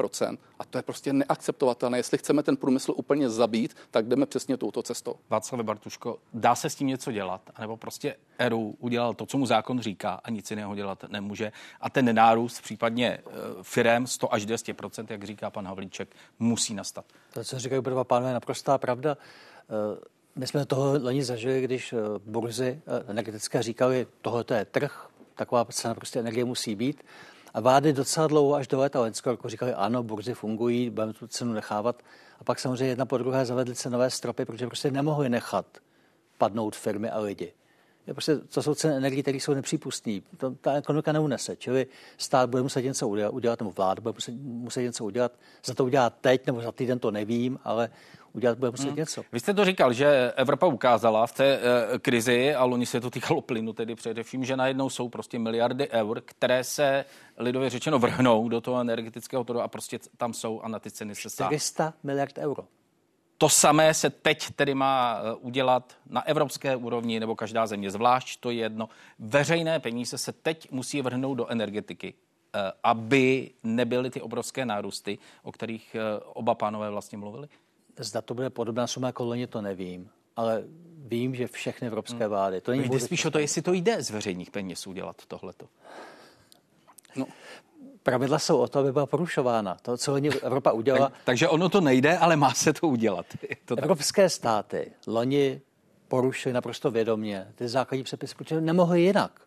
a 0.59 0.65
to 0.65 0.79
je 0.79 0.83
prostě 0.83 1.13
neakceptovatelné 1.13 1.48
neakceptovatelné. 1.49 1.99
Jestli 1.99 2.19
chceme 2.19 2.43
ten 2.43 2.57
průmysl 2.57 2.93
úplně 2.97 3.31
zabít, 3.31 3.77
tak 3.91 4.09
jdeme 4.09 4.27
přesně 4.27 4.57
touto 4.57 4.83
cestou. 4.83 5.15
Václav 5.31 5.61
Bartuško, 5.61 6.19
dá 6.35 6.55
se 6.55 6.71
s 6.71 6.75
tím 6.75 6.89
něco 6.89 7.13
dělat? 7.13 7.41
Nebo 7.61 7.77
prostě 7.77 8.17
ERU 8.39 8.77
udělal 8.81 9.15
to, 9.15 9.27
co 9.27 9.39
mu 9.39 9.47
zákon 9.47 9.81
říká 9.81 10.21
a 10.25 10.31
nic 10.31 10.51
jiného 10.51 10.75
dělat 10.75 11.05
nemůže. 11.09 11.53
A 11.81 11.91
ten 11.91 12.15
nárůst 12.15 12.61
případně 12.61 13.09
e, 13.09 13.21
firem 13.63 14.07
100 14.07 14.35
až 14.35 14.47
200% 14.47 15.07
jak 15.09 15.25
říká 15.25 15.51
pan 15.51 15.67
Havlíček, 15.67 16.09
musí 16.39 16.75
nastat. 16.75 17.05
To, 17.35 17.45
co 17.45 17.59
říkají 17.59 17.83
oba 17.83 18.05
pánové, 18.05 18.31
je 18.31 18.35
naprostá 18.35 18.79
pravda. 18.79 19.17
E, 19.17 20.19
My 20.37 20.47
jsme 20.47 20.67
toho 20.67 20.99
loni 21.03 21.25
zažili, 21.25 21.63
když 21.63 21.93
eh, 21.93 21.97
burzy 22.27 22.81
eh, 22.87 23.11
energetické 23.11 23.63
říkali, 23.63 24.07
tohle 24.23 24.45
je 24.55 24.65
trh, 24.65 25.11
taková 25.35 25.65
cena 25.65 25.95
prostě 25.95 26.21
energie 26.21 26.45
musí 26.45 26.75
být. 26.75 27.03
A 27.55 27.61
vlády 27.61 27.93
docela 27.93 28.27
dlouho, 28.27 28.55
až 28.55 28.69
do 28.69 28.79
léta 28.79 29.01
loňského 29.01 29.37
roku 29.37 29.49
říkali, 29.49 29.75
ano, 29.75 30.03
burzy 30.03 30.35
fungují, 30.35 30.91
budeme 30.91 31.13
tu 31.13 31.27
cenu 31.27 31.53
nechávat. 31.53 32.03
A 32.41 32.45
pak 32.45 32.59
samozřejmě 32.59 32.87
jedna 32.87 33.07
po 33.07 33.19
druhé 33.19 33.47
zavedly 33.47 33.75
cenové 33.75 34.11
stropy, 34.11 34.45
protože 34.45 34.67
prostě 34.67 34.91
nemohli 34.91 35.29
nechat 35.29 35.67
padnout 36.39 36.77
firmy 36.77 37.11
a 37.11 37.19
lidi. 37.19 37.53
Je 38.07 38.15
prostě, 38.15 38.37
to 38.37 38.63
jsou 38.63 38.75
ceny 38.75 38.97
energii, 38.97 39.23
které 39.23 39.37
jsou 39.37 39.55
nepřípustné. 39.55 40.21
Ta 40.61 40.73
ekonomika 40.73 41.13
neunese. 41.13 41.57
Čili 41.57 41.87
stát 42.17 42.51
bude 42.51 42.63
muset 42.63 42.83
něco 42.83 43.09
udělat, 43.09 43.31
udělat 43.31 43.61
nebo 43.61 43.71
vláda 43.71 44.01
bude 44.01 44.13
muset, 44.13 44.35
muset 44.43 44.83
něco 44.83 45.05
udělat. 45.05 45.33
Za 45.65 45.75
to 45.75 45.85
udělat 45.85 46.15
teď 46.21 46.47
nebo 46.47 46.61
za 46.63 46.73
týden 46.73 46.99
to 46.99 47.11
nevím, 47.11 47.59
ale 47.65 47.91
udělat 48.33 48.59
bude 48.59 48.71
muset 48.71 48.87
hmm. 48.87 48.97
něco. 48.97 49.25
Vy 49.33 49.41
jste 49.41 49.55
to 49.55 49.65
říkal, 49.65 49.93
že 49.93 50.33
Evropa 50.37 50.67
ukázala 50.67 51.27
v 51.27 51.33
té 51.33 51.45
e, 51.45 51.99
krizi, 51.99 52.55
a 52.55 52.65
loni 52.65 52.87
se 52.87 53.01
to 53.01 53.11
týkalo 53.11 53.41
plynu 53.41 53.73
tedy 53.73 53.95
především, 53.95 54.45
že 54.45 54.57
najednou 54.57 54.91
jsou 54.91 55.09
prostě 55.09 55.39
miliardy 55.39 55.89
eur, 55.91 56.21
které 56.25 56.65
se 56.65 57.05
lidově 57.39 57.71
řečeno 57.71 57.99
vrhnou 57.99 58.49
do 58.49 58.61
toho 58.61 58.81
energetického 58.81 59.45
trhu 59.45 59.61
a 59.61 59.69
prostě 59.69 59.99
tam 60.17 60.35
jsou 60.35 60.61
a 60.61 60.69
na 60.69 60.79
ty 60.79 60.91
ceny 60.91 61.15
se 61.15 61.31
400 61.31 61.95
miliard 62.03 62.39
euro. 62.39 62.65
To 63.39 63.49
samé 63.49 63.95
se 63.95 64.11
teď 64.11 64.51
tedy 64.51 64.75
má 64.75 65.21
eh, 65.21 65.35
udělat 65.35 65.97
na 66.07 66.27
evropské 66.27 66.77
úrovni, 66.77 67.21
nebo 67.21 67.37
každá 67.37 67.67
země 67.67 67.91
zvlášť, 67.91 68.41
to 68.41 68.51
je 68.51 68.57
jedno. 68.57 68.89
Veřejné 69.19 69.81
peníze 69.81 70.19
se 70.19 70.33
teď 70.33 70.71
musí 70.71 71.03
vrhnout 71.03 71.39
do 71.39 71.47
energetiky, 71.47 72.15
eh, 72.55 72.73
aby 72.83 73.51
nebyly 73.63 74.11
ty 74.11 74.21
obrovské 74.21 74.67
nárůsty, 74.67 75.19
o 75.43 75.53
kterých 75.53 75.97
oba 76.35 76.55
pánové 76.55 76.91
vlastně 76.91 77.19
mluvili. 77.19 77.49
Zda 77.99 78.23
to 78.23 78.35
bude 78.35 78.51
podobná 78.51 78.87
suma 78.87 79.09
jako 79.09 79.25
loni, 79.25 79.47
to 79.47 79.63
nevím, 79.63 80.11
ale 80.37 80.65
vím, 81.07 81.35
že 81.35 81.47
všechny 81.47 81.87
evropské 81.87 82.19
hmm. 82.19 82.29
vlády. 82.29 82.61
To 82.61 82.71
není 82.71 82.89
jde 82.89 83.01
spíš 83.01 83.25
o 83.25 83.31
to, 83.31 83.39
jestli 83.39 83.63
to 83.63 83.73
jde 83.73 84.03
z 84.03 84.11
veřejných 84.11 84.51
peněz 84.51 84.87
udělat 84.87 85.27
tohleto. 85.27 85.67
No, 87.17 87.27
pravidla 88.03 88.39
jsou 88.39 88.59
o 88.59 88.69
to, 88.69 88.79
aby 88.79 88.93
byla 88.93 89.07
porušována. 89.07 89.77
To, 89.83 89.97
co 89.97 90.11
loni 90.11 90.29
Evropa 90.29 90.73
udělala. 90.73 91.09
Tak, 91.09 91.19
takže 91.25 91.49
ono 91.49 91.69
to 91.69 91.81
nejde, 91.81 92.19
ale 92.19 92.37
má 92.37 92.55
se 92.55 92.73
to 92.73 92.89
udělat. 92.89 93.27
to 93.65 93.77
Evropské 93.77 94.23
tak. 94.23 94.33
státy 94.33 94.93
loni 95.07 95.61
porušily 96.09 96.53
naprosto 96.53 96.91
vědomě 96.91 97.53
ty 97.55 97.69
základní 97.69 98.05
předpisy, 98.05 98.35
protože 98.35 98.61
nemohly 98.61 99.03
jinak. 99.03 99.41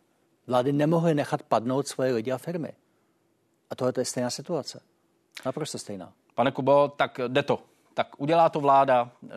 Vlády 0.47 0.73
nemohly 0.73 1.13
nechat 1.13 1.43
padnout 1.43 1.87
svoje 1.87 2.13
lidi 2.13 2.31
a 2.31 2.37
firmy. 2.37 2.73
A 3.69 3.75
tohle 3.75 3.93
je 3.97 4.05
stejná 4.05 4.29
situace. 4.29 4.81
Naprosto 5.45 5.77
stejná. 5.77 6.13
Pane 6.35 6.51
Kubo, 6.51 6.87
tak 6.97 7.19
jde 7.27 7.43
to 7.43 7.59
tak 7.93 8.07
udělá 8.17 8.49
to 8.49 8.59
vláda, 8.59 9.11
eh, 9.23 9.29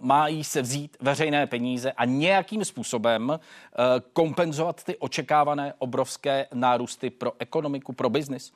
má 0.00 0.28
jí 0.28 0.44
se 0.44 0.62
vzít 0.62 0.96
veřejné 1.00 1.46
peníze 1.46 1.92
a 1.92 2.04
nějakým 2.04 2.64
způsobem 2.64 3.30
eh, 3.32 3.76
kompenzovat 4.12 4.84
ty 4.84 4.96
očekávané 4.96 5.74
obrovské 5.78 6.46
nárůsty 6.54 7.10
pro 7.10 7.32
ekonomiku, 7.38 7.92
pro 7.92 8.10
biznis? 8.10 8.52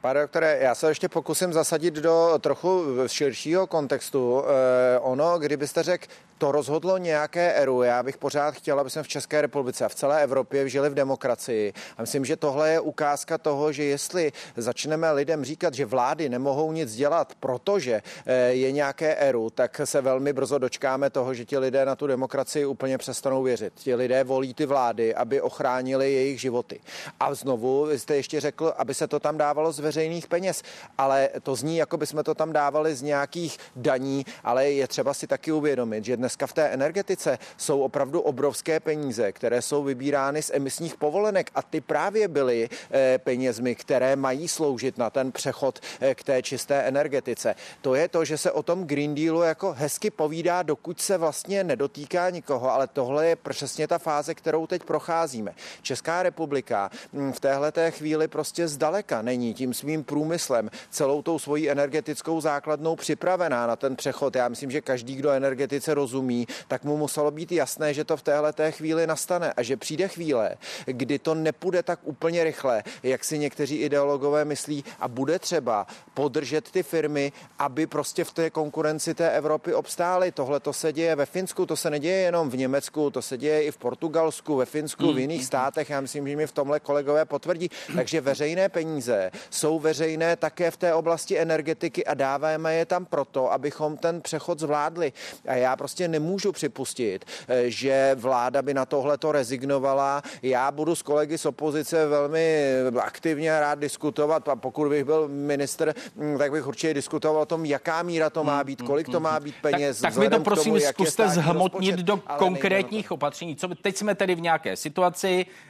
Pane 0.00 0.20
doktore, 0.20 0.58
já 0.60 0.74
se 0.74 0.88
ještě 0.88 1.08
pokusím 1.08 1.52
zasadit 1.52 1.94
do 1.94 2.38
trochu 2.40 2.84
širšího 3.06 3.66
kontextu. 3.66 4.42
Eh, 4.44 4.98
ono, 4.98 5.38
kdybyste 5.38 5.82
řekl, 5.82 6.06
to 6.40 6.52
rozhodlo 6.52 6.98
nějaké 6.98 7.52
eru. 7.52 7.82
Já 7.82 8.02
bych 8.02 8.18
pořád 8.18 8.50
chtěl, 8.50 8.80
aby 8.80 8.90
jsme 8.90 9.02
v 9.02 9.08
České 9.08 9.40
republice 9.40 9.84
a 9.84 9.88
v 9.88 9.94
celé 9.94 10.22
Evropě 10.22 10.68
žili 10.68 10.90
v 10.90 10.94
demokracii. 10.94 11.72
A 11.98 12.02
myslím, 12.02 12.24
že 12.24 12.36
tohle 12.36 12.70
je 12.70 12.80
ukázka 12.80 13.38
toho, 13.38 13.72
že 13.72 13.84
jestli 13.84 14.32
začneme 14.56 15.12
lidem 15.12 15.44
říkat, 15.44 15.74
že 15.74 15.86
vlády 15.86 16.28
nemohou 16.28 16.72
nic 16.72 16.94
dělat, 16.94 17.32
protože 17.40 18.02
eh, 18.26 18.34
je 18.48 18.72
nějaké 18.72 19.14
eru, 19.14 19.50
tak 19.50 19.80
se 19.84 20.00
velmi 20.00 20.32
brzo 20.32 20.58
dočkáme 20.58 21.10
toho, 21.10 21.34
že 21.34 21.44
ti 21.44 21.58
lidé 21.58 21.84
na 21.84 21.96
tu 21.96 22.06
demokracii 22.06 22.66
úplně 22.66 22.98
přestanou 22.98 23.42
věřit. 23.42 23.72
Ti 23.76 23.94
lidé 23.94 24.24
volí 24.24 24.54
ty 24.54 24.66
vlády, 24.66 25.14
aby 25.14 25.40
ochránili 25.40 26.12
jejich 26.12 26.40
životy. 26.40 26.80
A 27.20 27.34
znovu 27.34 27.90
jste 27.90 28.16
ještě 28.16 28.40
řekl, 28.40 28.74
aby 28.76 28.94
se 28.94 29.08
to 29.08 29.20
tam 29.20 29.38
dávalo 29.38 29.69
z 29.72 29.78
veřejných 29.78 30.26
peněz, 30.26 30.62
ale 30.98 31.28
to 31.42 31.54
zní, 31.54 31.76
jako 31.76 31.96
by 31.96 32.06
jsme 32.06 32.22
to 32.22 32.34
tam 32.34 32.52
dávali 32.52 32.94
z 32.94 33.02
nějakých 33.02 33.58
daní, 33.76 34.26
ale 34.44 34.70
je 34.70 34.88
třeba 34.88 35.14
si 35.14 35.26
taky 35.26 35.52
uvědomit, 35.52 36.04
že 36.04 36.16
dnes 36.16 36.30
dneska 36.30 36.46
v 36.46 36.52
té 36.52 36.68
energetice 36.68 37.38
jsou 37.56 37.80
opravdu 37.80 38.20
obrovské 38.20 38.80
peníze, 38.80 39.32
které 39.32 39.62
jsou 39.62 39.82
vybírány 39.82 40.42
z 40.42 40.50
emisních 40.54 40.96
povolenek 40.96 41.50
a 41.54 41.62
ty 41.62 41.80
právě 41.80 42.28
byly 42.28 42.68
eh, 42.90 43.18
penězmi, 43.18 43.74
které 43.74 44.16
mají 44.16 44.48
sloužit 44.48 44.98
na 44.98 45.10
ten 45.10 45.32
přechod 45.32 45.80
eh, 46.00 46.14
k 46.14 46.24
té 46.24 46.42
čisté 46.42 46.82
energetice. 46.82 47.54
To 47.80 47.94
je 47.94 48.08
to, 48.08 48.24
že 48.24 48.38
se 48.38 48.52
o 48.52 48.62
tom 48.62 48.84
Green 48.84 49.14
Dealu 49.14 49.42
jako 49.42 49.72
hezky 49.72 50.10
povídá, 50.10 50.62
dokud 50.62 51.00
se 51.00 51.18
vlastně 51.18 51.64
nedotýká 51.64 52.30
nikoho, 52.30 52.72
ale 52.72 52.86
tohle 52.86 53.26
je 53.26 53.36
přesně 53.36 53.88
ta 53.88 53.98
fáze, 53.98 54.34
kterou 54.34 54.66
teď 54.66 54.82
procházíme. 54.84 55.54
Česká 55.82 56.22
republika 56.22 56.90
hm, 57.12 57.32
v 57.32 57.40
téhle 57.40 57.72
té 57.72 57.90
chvíli 57.90 58.28
prostě 58.28 58.68
zdaleka 58.68 59.22
není 59.22 59.54
tím 59.60 59.74
svým 59.74 60.04
průmyslem, 60.04 60.70
celou 60.90 61.22
tou 61.22 61.38
svojí 61.38 61.70
energetickou 61.70 62.40
základnou 62.40 62.96
připravená 62.96 63.66
na 63.66 63.76
ten 63.76 63.96
přechod. 63.96 64.36
Já 64.36 64.48
myslím, 64.48 64.70
že 64.70 64.80
každý, 64.80 65.14
kdo 65.16 65.30
energetice 65.30 65.94
rozumí, 65.94 66.48
tak 66.68 66.84
mu 66.84 66.96
muselo 66.96 67.30
být 67.30 67.52
jasné, 67.52 67.94
že 67.94 68.04
to 68.04 68.16
v 68.16 68.22
téhle 68.22 68.52
té 68.52 68.72
chvíli 68.72 69.06
nastane 69.06 69.52
a 69.52 69.62
že 69.62 69.76
přijde 69.76 70.08
chvíle, 70.08 70.56
kdy 70.86 71.18
to 71.18 71.34
nepůjde 71.34 71.82
tak 71.82 72.00
úplně 72.02 72.44
rychle, 72.44 72.82
jak 73.02 73.24
si 73.24 73.38
někteří 73.38 73.76
ideologové 73.76 74.44
myslí 74.44 74.84
a 75.00 75.08
bude 75.08 75.38
třeba 75.38 75.86
podržet 76.14 76.70
ty 76.70 76.82
firmy, 76.82 77.32
aby 77.58 77.86
prostě 77.86 78.24
v 78.24 78.32
té 78.32 78.50
konkurenci 78.50 79.14
té 79.14 79.30
Evropy 79.30 79.74
obstály. 79.74 80.32
Tohle 80.32 80.60
to 80.60 80.72
se 80.72 80.92
děje 80.92 81.16
ve 81.16 81.26
Finsku, 81.26 81.66
to 81.66 81.76
se 81.76 81.90
neděje 81.90 82.16
jenom 82.16 82.50
v 82.50 82.56
Německu, 82.56 83.10
to 83.10 83.22
se 83.22 83.36
děje 83.36 83.62
i 83.62 83.70
v 83.70 83.78
Portugalsku, 83.78 84.56
ve 84.56 84.64
Finsku, 84.64 85.12
v 85.12 85.12
mm, 85.12 85.18
jiných 85.18 85.44
státech. 85.44 85.90
Já 85.90 86.00
myslím, 86.00 86.28
že 86.28 86.36
mi 86.36 86.46
v 86.46 86.52
tomhle 86.52 86.80
kolegové 86.80 87.24
potvrdí. 87.24 87.70
Takže 87.96 88.20
veřejné 88.20 88.68
peníze 88.68 89.30
jsou 89.50 89.78
veřejné 89.78 90.36
také 90.36 90.70
v 90.70 90.76
té 90.76 90.94
oblasti 90.94 91.38
energetiky 91.38 92.04
a 92.04 92.14
dáváme 92.14 92.74
je 92.74 92.86
tam 92.86 93.04
proto, 93.04 93.52
abychom 93.52 93.96
ten 93.96 94.20
přechod 94.20 94.58
zvládli. 94.58 95.12
A 95.48 95.54
já 95.54 95.76
prostě 95.76 96.08
nemůžu 96.08 96.52
připustit, 96.52 97.24
eh, 97.48 97.70
že 97.70 98.10
vláda 98.14 98.62
by 98.62 98.74
na 98.74 98.86
tohle 98.86 99.18
to 99.18 99.32
rezignovala. 99.32 100.22
Já 100.42 100.70
budu 100.70 100.94
s 100.94 101.02
kolegy 101.02 101.38
z 101.38 101.46
opozice 101.46 102.06
velmi 102.06 102.74
aktivně 103.00 103.60
rád 103.60 103.78
diskutovat 103.78 104.48
a 104.48 104.56
pokud 104.56 104.88
bych 104.88 105.04
byl 105.04 105.28
minister, 105.28 105.94
hm, 106.16 106.38
tak 106.38 106.50
bych 106.52 106.66
určitě 106.66 106.94
diskutoval 106.94 107.42
o 107.42 107.46
tom, 107.46 107.64
jaká 107.64 108.02
míra 108.02 108.30
to 108.30 108.44
má 108.44 108.56
hmm, 108.56 108.66
být, 108.66 108.82
kolik 108.82 109.08
to 109.08 109.20
má 109.20 109.40
být 109.40 109.54
peněz. 109.62 110.00
Tak, 110.00 110.14
tak 110.14 110.22
mi 110.22 110.30
to 110.30 110.40
prosím 110.40 110.74
tomu, 110.74 110.86
zkuste 110.86 111.28
zhmotnit 111.28 111.96
do 111.96 112.16
konkrétních 112.16 113.12
opatření. 113.12 113.56
Co, 113.56 113.68
teď 113.68 113.96
jsme 113.96 114.14
tedy 114.14 114.34
v 114.34 114.40
nějaké 114.40 114.76
situaci, 114.76 115.46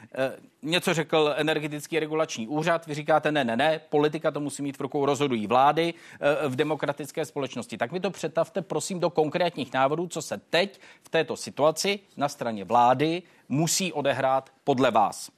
něco 0.61 0.93
řekl 0.93 1.33
energetický 1.37 1.99
regulační 1.99 2.47
úřad, 2.47 2.87
vy 2.87 2.93
říkáte 2.93 3.31
ne, 3.31 3.43
ne, 3.43 3.57
ne, 3.57 3.79
politika 3.89 4.31
to 4.31 4.39
musí 4.39 4.63
mít 4.63 4.77
v 4.77 4.81
rukou, 4.81 5.05
rozhodují 5.05 5.47
vlády 5.47 5.93
eh, 5.93 6.47
v 6.47 6.55
demokratické 6.55 7.25
společnosti. 7.25 7.77
Tak 7.77 7.91
mi 7.91 7.99
to 7.99 8.11
přetavte 8.11 8.61
prosím 8.61 8.99
do 8.99 9.09
konkrétních 9.09 9.73
návodů, 9.73 10.07
co 10.07 10.21
se 10.21 10.37
teď 10.49 10.79
v 11.03 11.09
této 11.09 11.37
situaci 11.37 11.99
na 12.17 12.29
straně 12.29 12.63
vlády 12.63 13.23
musí 13.49 13.93
odehrát 13.93 14.49
podle 14.63 14.91
vás. 14.91 15.31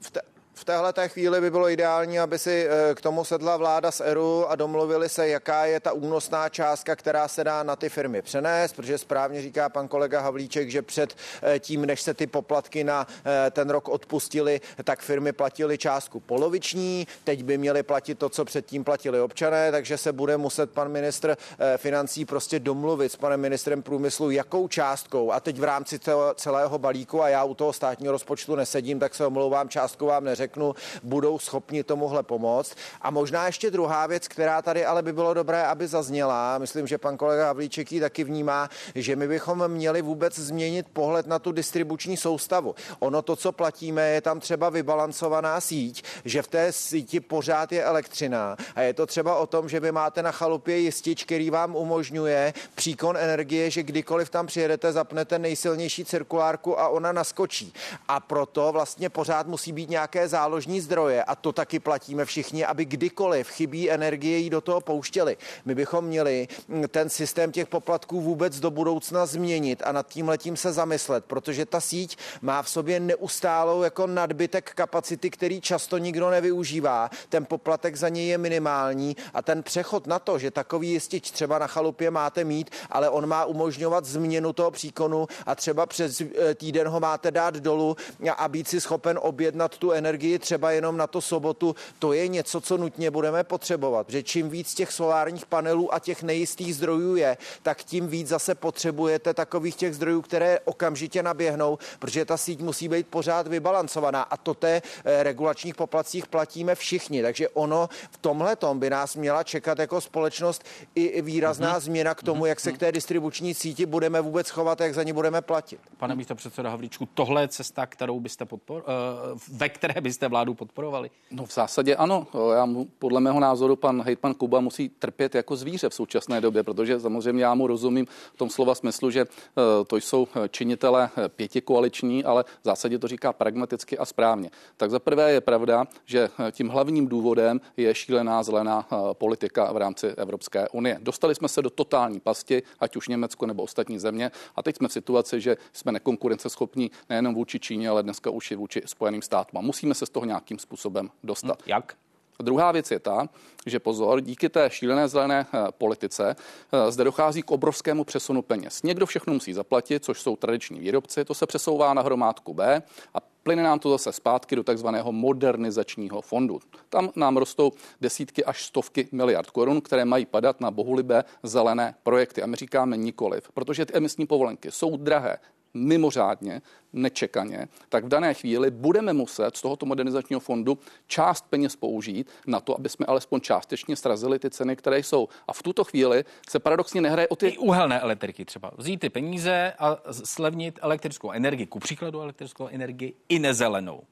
V, 0.00 0.10
te, 0.10 0.20
v 0.58 0.64
téhle 0.64 0.92
té 0.92 1.08
chvíli 1.08 1.40
by 1.40 1.50
bylo 1.50 1.68
ideální, 1.68 2.20
aby 2.20 2.38
si 2.38 2.68
eh, 2.68 2.94
k 2.94 3.00
tomu 3.00 3.24
sedla 3.24 3.56
vláda 3.56 3.90
s 3.90 4.00
ERU 4.00 4.50
a 4.50 4.56
domluvili 4.56 5.08
se, 5.08 5.28
jaká 5.28 5.64
je 5.64 5.80
ta 5.80 5.92
únosná 5.92 6.48
částka, 6.48 6.96
která 6.96 7.28
se 7.28 7.44
dá 7.44 7.62
na 7.62 7.76
ty 7.76 7.88
firmy 7.88 8.22
přenést, 8.22 8.72
protože 8.72 8.98
správně 8.98 9.42
říká 9.42 9.68
pan 9.68 9.88
kolega 9.88 10.20
Havlíček, 10.20 10.70
že 10.70 10.82
před 10.82 11.16
eh, 11.42 11.58
tím, 11.58 11.86
než 11.86 12.00
se 12.00 12.14
ty 12.14 12.26
poplatky 12.26 12.84
na 12.84 13.06
eh, 13.46 13.50
ten 13.50 13.70
rok 13.70 13.88
odpustili, 13.88 14.60
tak 14.84 15.00
firmy 15.00 15.32
platily 15.32 15.78
částku 15.78 16.20
poloviční, 16.20 17.06
teď 17.24 17.44
by 17.44 17.58
měly 17.58 17.82
platit 17.82 18.18
to, 18.18 18.28
co 18.28 18.44
předtím 18.44 18.84
platili 18.84 19.20
občané, 19.20 19.72
takže 19.72 19.98
se 19.98 20.12
bude 20.12 20.36
muset 20.36 20.70
pan 20.70 20.88
ministr 20.88 21.36
financí 21.76 22.24
prostě 22.24 22.58
domluvit 22.58 23.12
s 23.12 23.16
panem 23.16 23.40
ministrem 23.40 23.82
průmyslu, 23.82 24.30
jakou 24.30 24.68
částkou. 24.68 25.32
A 25.32 25.40
teď 25.40 25.58
v 25.58 25.64
rámci 25.64 26.00
celého 26.34 26.78
balíku 26.78 27.22
a 27.22 27.28
já 27.28 27.44
u 27.44 27.54
toho 27.54 27.72
státního 27.72 28.12
rozpočtu 28.12 28.54
nesedím, 28.54 28.98
tak 28.98 29.14
se 29.14 29.26
omlouvám, 29.26 29.68
částku 29.68 30.06
vám 30.06 30.24
neřeknu 30.24 30.45
řeknu, 30.46 30.74
budou 31.02 31.38
schopni 31.38 31.84
tomuhle 31.84 32.22
pomoct. 32.22 32.74
A 33.02 33.10
možná 33.10 33.46
ještě 33.46 33.70
druhá 33.70 34.06
věc, 34.06 34.28
která 34.28 34.62
tady 34.62 34.84
ale 34.84 35.02
by 35.02 35.12
bylo 35.12 35.34
dobré, 35.34 35.66
aby 35.66 35.88
zazněla, 35.88 36.58
myslím, 36.58 36.86
že 36.86 36.98
pan 36.98 37.16
kolega 37.16 37.46
Havlíček 37.46 37.92
ji 37.92 38.00
taky 38.00 38.24
vnímá, 38.24 38.70
že 38.94 39.16
my 39.16 39.28
bychom 39.28 39.68
měli 39.68 40.02
vůbec 40.02 40.38
změnit 40.38 40.86
pohled 40.92 41.26
na 41.26 41.38
tu 41.38 41.52
distribuční 41.52 42.16
soustavu. 42.16 42.74
Ono 42.98 43.22
to, 43.22 43.36
co 43.36 43.52
platíme, 43.52 44.08
je 44.08 44.20
tam 44.20 44.40
třeba 44.40 44.70
vybalancovaná 44.70 45.60
síť, 45.60 46.04
že 46.24 46.42
v 46.42 46.48
té 46.48 46.72
síti 46.72 47.20
pořád 47.20 47.72
je 47.72 47.84
elektřina 47.84 48.56
a 48.74 48.80
je 48.80 48.94
to 48.94 49.06
třeba 49.06 49.36
o 49.36 49.46
tom, 49.46 49.68
že 49.68 49.80
vy 49.80 49.92
máte 49.92 50.22
na 50.22 50.32
chalupě 50.32 50.78
jistič, 50.78 51.24
který 51.24 51.50
vám 51.50 51.76
umožňuje 51.76 52.54
příkon 52.74 53.16
energie, 53.16 53.70
že 53.70 53.82
kdykoliv 53.82 54.30
tam 54.30 54.46
přijedete, 54.46 54.92
zapnete 54.92 55.38
nejsilnější 55.38 56.04
cirkulárku 56.04 56.80
a 56.80 56.88
ona 56.88 57.12
naskočí. 57.12 57.72
A 58.08 58.20
proto 58.20 58.72
vlastně 58.72 59.08
pořád 59.10 59.46
musí 59.46 59.72
být 59.72 59.90
nějaké 59.90 60.28
záložní 60.36 60.80
zdroje 60.80 61.24
a 61.24 61.34
to 61.34 61.52
taky 61.52 61.80
platíme 61.80 62.24
všichni, 62.24 62.64
aby 62.64 62.84
kdykoliv 62.84 63.48
chybí 63.48 63.90
energie 63.90 64.38
jí 64.38 64.50
do 64.50 64.60
toho 64.60 64.80
pouštěli. 64.80 65.36
My 65.64 65.74
bychom 65.74 66.04
měli 66.04 66.48
mm, 66.68 66.84
ten 66.88 67.08
systém 67.08 67.52
těch 67.52 67.66
poplatků 67.66 68.20
vůbec 68.20 68.60
do 68.60 68.70
budoucna 68.70 69.26
změnit 69.26 69.82
a 69.84 69.92
nad 69.92 70.08
tím 70.08 70.28
letím 70.28 70.56
se 70.56 70.72
zamyslet, 70.72 71.24
protože 71.24 71.66
ta 71.66 71.80
síť 71.80 72.18
má 72.42 72.62
v 72.62 72.68
sobě 72.68 73.00
neustálou 73.00 73.82
jako 73.82 74.06
nadbytek 74.06 74.72
kapacity, 74.74 75.30
který 75.30 75.60
často 75.60 75.98
nikdo 75.98 76.30
nevyužívá. 76.30 77.10
Ten 77.28 77.44
poplatek 77.44 77.96
za 77.96 78.08
něj 78.08 78.28
je 78.28 78.38
minimální 78.38 79.16
a 79.34 79.42
ten 79.42 79.62
přechod 79.62 80.06
na 80.06 80.18
to, 80.18 80.38
že 80.38 80.50
takový 80.50 80.90
jistič 80.90 81.30
třeba 81.30 81.58
na 81.58 81.66
chalupě 81.66 82.10
máte 82.10 82.44
mít, 82.44 82.70
ale 82.90 83.08
on 83.08 83.26
má 83.26 83.44
umožňovat 83.44 84.04
změnu 84.04 84.52
toho 84.52 84.70
příkonu 84.70 85.26
a 85.46 85.54
třeba 85.54 85.86
přes 85.86 86.20
eh, 86.20 86.54
týden 86.54 86.88
ho 86.88 87.00
máte 87.00 87.30
dát 87.30 87.54
dolů 87.56 87.96
a 88.36 88.48
být 88.48 88.68
si 88.68 88.80
schopen 88.80 89.16
objednat 89.22 89.78
tu 89.78 89.96
energii 89.96 90.25
třeba 90.38 90.70
jenom 90.70 90.96
na 90.96 91.06
to 91.06 91.20
sobotu, 91.20 91.74
to 91.98 92.12
je 92.12 92.28
něco, 92.28 92.60
co 92.60 92.76
nutně 92.76 93.10
budeme 93.10 93.44
potřebovat. 93.44 94.10
Že 94.10 94.22
čím 94.22 94.50
víc 94.50 94.74
těch 94.74 94.92
solárních 94.92 95.46
panelů 95.46 95.94
a 95.94 95.98
těch 95.98 96.22
nejistých 96.22 96.74
zdrojů 96.74 97.16
je, 97.16 97.36
tak 97.62 97.84
tím 97.84 98.08
víc 98.08 98.28
zase 98.28 98.54
potřebujete 98.54 99.34
takových 99.34 99.76
těch 99.76 99.94
zdrojů, 99.94 100.22
které 100.22 100.60
okamžitě 100.64 101.22
naběhnou, 101.22 101.78
protože 101.98 102.24
ta 102.24 102.36
síť 102.36 102.60
musí 102.60 102.88
být 102.88 103.06
pořád 103.06 103.46
vybalancovaná 103.46 104.22
a 104.22 104.36
to 104.36 104.54
té 104.54 104.82
eh, 105.04 105.22
regulačních 105.22 105.74
poplacích 105.74 106.26
platíme 106.26 106.74
všichni. 106.74 107.22
Takže 107.22 107.48
ono 107.48 107.88
v 108.10 108.18
tomhle 108.18 108.56
by 108.74 108.90
nás 108.90 109.16
měla 109.16 109.42
čekat 109.42 109.78
jako 109.78 110.00
společnost 110.00 110.64
i 110.94 111.22
výrazná 111.22 111.76
mm-hmm. 111.76 111.80
změna 111.80 112.14
k 112.14 112.22
tomu, 112.22 112.46
jak 112.46 112.60
se 112.60 112.72
k 112.72 112.78
té 112.78 112.92
distribuční 112.92 113.54
síti 113.54 113.86
budeme 113.86 114.20
vůbec 114.20 114.50
chovat, 114.50 114.80
jak 114.80 114.94
za 114.94 115.02
ní 115.02 115.12
budeme 115.12 115.42
platit. 115.42 115.80
Pane 115.96 116.14
místo 116.14 116.34
předseda 116.34 116.70
Havlíčku, 116.70 117.08
tohle 117.14 117.42
je 117.42 117.48
cesta, 117.48 117.86
kterou 117.86 118.20
byste 118.20 118.44
podpor, 118.44 118.84
uh, 119.32 119.38
ve 119.48 119.68
které 119.68 120.00
byste 120.00 120.15
vládu 120.28 120.54
podporovali? 120.54 121.10
No 121.30 121.46
v 121.46 121.52
zásadě 121.52 121.96
ano. 121.96 122.26
Já 122.54 122.66
mu, 122.66 122.88
podle 122.98 123.20
mého 123.20 123.40
názoru 123.40 123.76
pan 123.76 124.02
hejtman 124.02 124.34
Kuba 124.34 124.60
musí 124.60 124.88
trpět 124.88 125.34
jako 125.34 125.56
zvíře 125.56 125.88
v 125.88 125.94
současné 125.94 126.40
době, 126.40 126.62
protože 126.62 127.00
samozřejmě 127.00 127.44
já 127.44 127.54
mu 127.54 127.66
rozumím 127.66 128.06
v 128.34 128.36
tom 128.36 128.50
slova 128.50 128.74
smyslu, 128.74 129.10
že 129.10 129.24
uh, 129.24 129.62
to 129.86 129.96
jsou 129.96 130.28
činitele 130.50 131.10
pěti 131.28 131.60
koaliční, 131.60 132.24
ale 132.24 132.44
v 132.44 132.64
zásadě 132.64 132.98
to 132.98 133.08
říká 133.08 133.32
pragmaticky 133.32 133.98
a 133.98 134.04
správně. 134.04 134.50
Tak 134.76 134.90
za 134.90 134.98
prvé 134.98 135.32
je 135.32 135.40
pravda, 135.40 135.84
že 136.04 136.28
tím 136.52 136.68
hlavním 136.68 137.08
důvodem 137.08 137.60
je 137.76 137.94
šílená 137.94 138.42
zelená 138.42 138.86
politika 139.12 139.72
v 139.72 139.76
rámci 139.76 140.06
Evropské 140.06 140.68
unie. 140.68 140.98
Dostali 141.02 141.34
jsme 141.34 141.48
se 141.48 141.62
do 141.62 141.70
totální 141.70 142.20
pasti, 142.20 142.62
ať 142.80 142.96
už 142.96 143.08
Německo 143.08 143.46
nebo 143.46 143.62
ostatní 143.62 143.98
země, 143.98 144.30
a 144.56 144.62
teď 144.62 144.76
jsme 144.76 144.88
v 144.88 144.92
situaci, 144.92 145.40
že 145.40 145.56
jsme 145.72 145.92
nekonkurenceschopní 145.92 146.90
nejenom 147.08 147.34
vůči 147.34 147.60
Číně, 147.60 147.88
ale 147.88 148.02
dneska 148.02 148.30
už 148.30 148.50
i 148.50 148.56
vůči 148.56 148.82
Spojeným 148.86 149.22
státům. 149.22 149.58
A 149.58 149.62
musíme 149.62 149.94
se 149.94 150.05
z 150.06 150.10
toho 150.10 150.26
nějakým 150.26 150.58
způsobem 150.58 151.10
dostat. 151.24 151.58
Hm, 151.62 151.64
jak? 151.66 151.96
A 152.38 152.42
druhá 152.42 152.72
věc 152.72 152.90
je 152.90 152.98
ta, 152.98 153.28
že 153.66 153.78
pozor, 153.80 154.20
díky 154.20 154.48
té 154.48 154.70
šílené 154.70 155.08
zelené 155.08 155.46
eh, 155.54 155.58
politice 155.70 156.36
eh, 156.72 156.92
zde 156.92 157.04
dochází 157.04 157.42
k 157.42 157.50
obrovskému 157.50 158.04
přesunu 158.04 158.42
peněz. 158.42 158.82
Někdo 158.82 159.06
všechno 159.06 159.34
musí 159.34 159.52
zaplatit, 159.52 160.04
což 160.04 160.20
jsou 160.20 160.36
tradiční 160.36 160.80
výrobci, 160.80 161.24
to 161.24 161.34
se 161.34 161.46
přesouvá 161.46 161.94
na 161.94 162.02
hromádku 162.02 162.54
B 162.54 162.82
a 163.14 163.18
plyne 163.42 163.62
nám 163.62 163.78
to 163.78 163.90
zase 163.90 164.12
zpátky 164.12 164.56
do 164.56 164.62
takzvaného 164.62 165.12
modernizačního 165.12 166.20
fondu. 166.20 166.60
Tam 166.88 167.10
nám 167.16 167.36
rostou 167.36 167.72
desítky 168.00 168.44
až 168.44 168.64
stovky 168.64 169.08
miliard 169.12 169.50
korun, 169.50 169.80
které 169.80 170.04
mají 170.04 170.26
padat 170.26 170.60
na 170.60 170.70
bohulibé 170.70 171.24
zelené 171.42 171.94
projekty. 172.02 172.42
A 172.42 172.46
my 172.46 172.56
říkáme 172.56 172.96
nikoliv, 172.96 173.50
protože 173.54 173.86
ty 173.86 173.92
emisní 173.92 174.26
povolenky 174.26 174.70
jsou 174.70 174.96
drahé, 174.96 175.38
mimořádně, 175.76 176.62
nečekaně, 176.92 177.68
tak 177.88 178.04
v 178.04 178.08
dané 178.08 178.34
chvíli 178.34 178.70
budeme 178.70 179.12
muset 179.12 179.56
z 179.56 179.62
tohoto 179.62 179.86
modernizačního 179.86 180.40
fondu 180.40 180.78
část 181.06 181.44
peněz 181.50 181.76
použít 181.76 182.30
na 182.46 182.60
to, 182.60 182.78
aby 182.78 182.88
jsme 182.88 183.06
alespoň 183.06 183.40
částečně 183.40 183.96
srazili 183.96 184.38
ty 184.38 184.50
ceny, 184.50 184.76
které 184.76 184.98
jsou. 184.98 185.28
A 185.48 185.52
v 185.52 185.62
tuto 185.62 185.84
chvíli 185.84 186.24
se 186.48 186.58
paradoxně 186.58 187.00
nehraje 187.00 187.28
o 187.28 187.36
ty... 187.36 187.48
I 187.48 187.58
uhelné 187.58 188.00
elektriky 188.00 188.44
třeba. 188.44 188.70
Vzít 188.76 189.00
ty 189.00 189.10
peníze 189.10 189.72
a 189.78 189.96
slevnit 190.10 190.78
elektrickou 190.82 191.30
energii, 191.30 191.66
ku 191.66 191.78
příkladu 191.78 192.20
elektrickou 192.20 192.68
energii 192.68 193.14
i 193.28 193.38
nezelenou. 193.38 194.02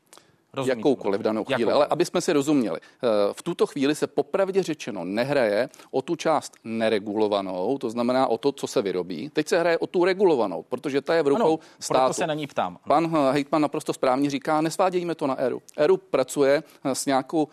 Rozumím 0.54 0.78
jakoukoliv 0.78 1.20
danou 1.20 1.44
chvíli. 1.44 1.62
Jakou? 1.62 1.75
Ale 1.75 1.87
aby 1.87 2.04
jsme 2.04 2.20
si 2.20 2.32
rozuměli, 2.32 2.80
eh, 2.80 3.08
v 3.32 3.42
tuto 3.42 3.66
chvíli 3.66 3.94
se 3.94 4.06
popravdě 4.06 4.62
řečeno 4.62 5.04
nehraje 5.04 5.68
o 5.90 6.02
tu 6.02 6.16
část 6.16 6.52
neregulovanou, 6.64 7.78
to 7.78 7.90
znamená 7.90 8.26
o 8.26 8.38
to, 8.38 8.52
co 8.52 8.66
se 8.66 8.82
vyrobí. 8.82 9.30
Teď 9.32 9.49
se 9.49 9.58
hraje 9.58 9.78
o 9.78 9.87
tu 9.87 10.04
regulovanou, 10.04 10.64
protože 10.68 11.00
ta 11.00 11.14
je 11.14 11.23
v 11.23 11.28
rukou 11.28 11.42
ano, 11.42 11.58
státu. 11.80 12.00
Proto 12.00 12.14
se 12.14 12.26
na 12.26 12.34
ní 12.34 12.46
ptám. 12.46 12.78
Pan 12.88 13.12
eh, 13.16 13.32
Hejtman 13.32 13.62
naprosto 13.62 13.92
správně 13.92 14.30
říká, 14.30 14.60
nesvádějme 14.60 15.14
to 15.14 15.26
na 15.26 15.34
ERU. 15.38 15.62
ERU 15.76 15.97
pracuje 15.97 16.62
eh, 16.84 16.95
s, 16.95 17.06
nějakou, 17.06 17.49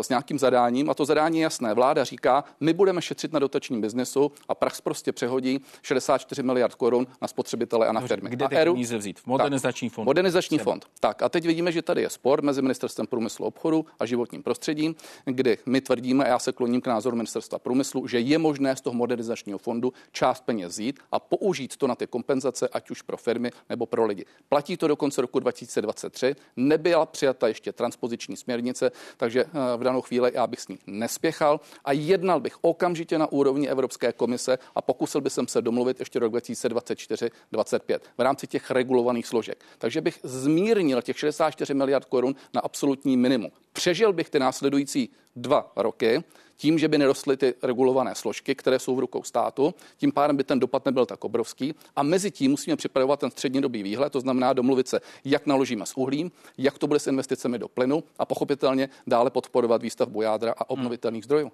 s 0.00 0.08
nějakým 0.08 0.38
zadáním 0.38 0.90
a 0.90 0.94
to 0.94 1.04
zadání 1.04 1.38
je 1.38 1.42
jasné. 1.42 1.74
Vláda 1.74 2.04
říká, 2.04 2.44
my 2.60 2.72
budeme 2.72 3.02
šetřit 3.02 3.32
na 3.32 3.38
dotačním 3.38 3.80
biznesu 3.80 4.32
a 4.48 4.54
Prax 4.54 4.80
prostě 4.80 5.12
přehodí 5.12 5.60
64 5.82 6.42
miliard 6.42 6.74
korun 6.74 7.06
na 7.22 7.28
spotřebitele 7.28 7.86
a 7.86 7.92
na 7.92 8.00
firmy. 8.00 8.30
Kde 8.30 8.48
ty 8.48 8.56
ERU, 8.56 8.72
peníze 8.72 8.98
vzít? 8.98 9.20
V 9.20 9.26
modernizační 9.26 9.88
fond. 9.88 10.04
Modernizační 10.04 10.58
fond. 10.58 10.86
Tak 11.00 11.22
a 11.22 11.28
teď 11.28 11.46
vidíme, 11.46 11.72
že 11.72 11.82
tady 11.82 12.02
je 12.02 12.10
spor 12.22 12.42
mezi 12.42 12.62
ministerstvem 12.62 13.06
průmyslu 13.06 13.46
obchodu 13.46 13.86
a 13.98 14.06
životním 14.06 14.42
prostředím, 14.42 14.94
kdy 15.24 15.58
my 15.66 15.80
tvrdíme, 15.80 16.24
a 16.24 16.28
já 16.28 16.38
se 16.38 16.52
kloním 16.52 16.80
k 16.80 16.86
názoru 16.86 17.16
ministerstva 17.16 17.58
průmyslu, 17.58 18.06
že 18.06 18.20
je 18.20 18.38
možné 18.38 18.76
z 18.76 18.80
toho 18.80 18.94
modernizačního 18.94 19.58
fondu 19.58 19.92
část 20.12 20.44
peněz 20.44 20.72
vzít 20.72 21.00
a 21.12 21.20
použít 21.20 21.76
to 21.76 21.86
na 21.86 21.94
ty 21.94 22.06
kompenzace, 22.06 22.68
ať 22.68 22.90
už 22.90 23.02
pro 23.02 23.16
firmy 23.16 23.50
nebo 23.68 23.86
pro 23.86 24.06
lidi. 24.06 24.24
Platí 24.48 24.76
to 24.76 24.88
do 24.88 24.96
konce 24.96 25.20
roku 25.20 25.38
2023, 25.38 26.36
nebyla 26.56 27.06
přijata 27.06 27.48
ještě 27.48 27.72
transpoziční 27.72 28.36
směrnice, 28.36 28.90
takže 29.16 29.44
eh, 29.44 29.76
v 29.76 29.82
danou 29.82 30.00
chvíli 30.00 30.30
já 30.34 30.46
bych 30.46 30.60
s 30.60 30.68
ní 30.68 30.78
nespěchal 30.86 31.60
a 31.84 31.92
jednal 31.92 32.40
bych 32.40 32.56
okamžitě 32.60 33.18
na 33.18 33.32
úrovni 33.32 33.68
Evropské 33.68 34.12
komise 34.12 34.58
a 34.74 34.82
pokusil 34.82 35.20
bych 35.20 35.32
se 35.46 35.62
domluvit 35.62 35.98
ještě 36.00 36.18
rok 36.18 36.32
2024-2025 36.32 37.98
v 38.18 38.20
rámci 38.20 38.46
těch 38.46 38.70
regulovaných 38.70 39.26
složek. 39.26 39.64
Takže 39.78 40.00
bych 40.00 40.18
zmírnil 40.22 41.02
těch 41.02 41.18
64 41.18 41.74
miliard 41.74 42.11
korun 42.12 42.34
na 42.54 42.60
absolutní 42.60 43.16
minimum. 43.16 43.50
Přežil 43.72 44.12
bych 44.12 44.30
ty 44.30 44.38
následující 44.38 45.08
dva 45.36 45.72
roky 45.76 46.24
tím, 46.56 46.78
že 46.78 46.88
by 46.88 46.98
nerostly 46.98 47.36
ty 47.36 47.54
regulované 47.62 48.14
složky, 48.14 48.54
které 48.54 48.78
jsou 48.78 48.96
v 48.96 48.98
rukou 48.98 49.22
státu, 49.22 49.74
tím 49.96 50.12
pádem 50.12 50.36
by 50.36 50.44
ten 50.44 50.60
dopad 50.60 50.84
nebyl 50.86 51.06
tak 51.06 51.24
obrovský. 51.24 51.74
A 51.96 52.02
mezi 52.02 52.30
tím 52.30 52.50
musíme 52.50 52.76
připravovat 52.76 53.20
ten 53.20 53.30
střednědobý 53.30 53.82
výhled, 53.82 54.12
to 54.12 54.20
znamená 54.20 54.52
domluvit 54.52 54.88
se, 54.88 55.00
jak 55.24 55.46
naložíme 55.46 55.86
s 55.86 55.96
uhlím, 55.96 56.30
jak 56.58 56.78
to 56.78 56.86
bude 56.86 57.00
s 57.00 57.06
investicemi 57.06 57.58
do 57.58 57.68
plynu 57.68 58.04
a 58.18 58.24
pochopitelně 58.24 58.88
dále 59.06 59.30
podporovat 59.30 59.82
výstavbu 59.82 60.22
jádra 60.22 60.54
a 60.58 60.70
obnovitelných 60.70 61.24
zdrojů. 61.24 61.50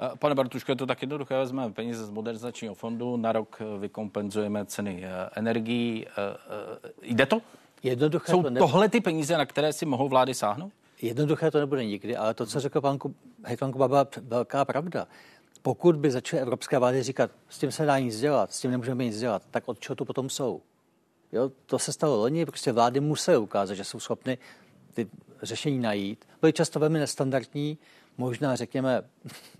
Eh, 0.00 0.16
pane 0.18 0.34
Bartuško, 0.34 0.72
je 0.72 0.76
to 0.76 0.86
tak 0.86 1.02
jednoduché, 1.02 1.34
vezmeme 1.34 1.72
peníze 1.72 2.04
z 2.04 2.10
modernizačního 2.10 2.74
fondu, 2.74 3.16
na 3.16 3.32
rok 3.32 3.58
eh, 3.60 3.78
vykompenzujeme 3.78 4.66
ceny 4.66 5.02
eh, 5.04 5.30
energií. 5.34 6.06
Jde 7.02 7.26
to? 7.26 7.42
Jednoduché 7.84 8.32
Jsou 8.32 8.42
to 8.42 8.50
ne... 8.50 8.60
tohle 8.60 8.88
ty 8.88 9.00
peníze, 9.00 9.38
na 9.38 9.46
které 9.46 9.72
si 9.72 9.86
mohou 9.86 10.08
vlády 10.08 10.34
sáhnout? 10.34 10.72
Jednoduché 11.02 11.50
to 11.50 11.58
nebude 11.60 11.84
nikdy, 11.84 12.16
ale 12.16 12.34
to, 12.34 12.46
co 12.46 12.60
řekl 12.60 12.80
pan 12.80 12.98
Hejtman 13.44 13.72
Kuba, 13.72 13.88
byla 13.88 14.06
velká 14.22 14.64
pravda. 14.64 15.06
Pokud 15.62 15.96
by 15.96 16.10
začaly 16.10 16.42
evropské 16.42 16.78
vlády 16.78 17.02
říkat, 17.02 17.30
s 17.48 17.58
tím 17.58 17.72
se 17.72 17.86
dá 17.86 17.98
nic 17.98 18.20
dělat, 18.20 18.52
s 18.52 18.60
tím 18.60 18.70
nemůžeme 18.70 19.04
nic 19.04 19.18
dělat, 19.18 19.42
tak 19.50 19.68
od 19.68 19.80
čeho 19.80 19.96
tu 19.96 20.04
potom 20.04 20.30
jsou? 20.30 20.60
Jo, 21.32 21.50
to 21.66 21.78
se 21.78 21.92
stalo 21.92 22.16
loni, 22.16 22.46
prostě 22.46 22.72
vlády 22.72 23.00
musely 23.00 23.36
ukázat, 23.36 23.74
že 23.74 23.84
jsou 23.84 24.00
schopny 24.00 24.38
ty 24.94 25.08
řešení 25.42 25.78
najít. 25.78 26.24
Byly 26.40 26.52
často 26.52 26.80
velmi 26.80 26.98
nestandardní, 26.98 27.78
možná 28.18 28.56
řekněme 28.56 29.02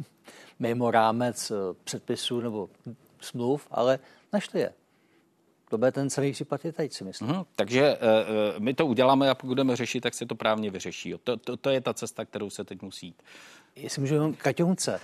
mimo 0.59 0.91
rámec 0.91 1.51
eh, 1.51 1.55
předpisů 1.85 2.41
nebo 2.41 2.69
smluv, 3.21 3.69
ale 3.71 3.99
našli 4.33 4.61
je. 4.61 4.73
To 5.71 5.79
bude 5.79 5.93
ten 5.93 6.11
celý 6.11 6.33
případ 6.33 6.65
je 6.65 6.73
teď, 6.73 6.93
si 6.93 7.05
myslím. 7.05 7.29
Mm, 7.29 7.43
takže 7.57 7.99
uh, 7.99 8.61
my 8.61 8.75
to 8.75 8.87
uděláme 8.87 9.31
a 9.31 9.35
pokud 9.35 9.49
budeme 9.49 9.77
řešit, 9.77 10.01
tak 10.01 10.15
se 10.15 10.27
to 10.27 10.35
právně 10.35 10.71
vyřeší. 10.71 11.15
To, 11.25 11.37
to, 11.37 11.57
to 11.57 11.71
je 11.71 11.81
ta 11.81 11.95
cesta, 11.95 12.25
kterou 12.25 12.51
se 12.51 12.65
teď 12.65 12.83
musí 12.83 13.07
jít. 13.07 13.23
Jestli 13.77 14.01
můžu 14.01 14.15
jenom 14.15 14.35
Kaťonce. 14.35 15.01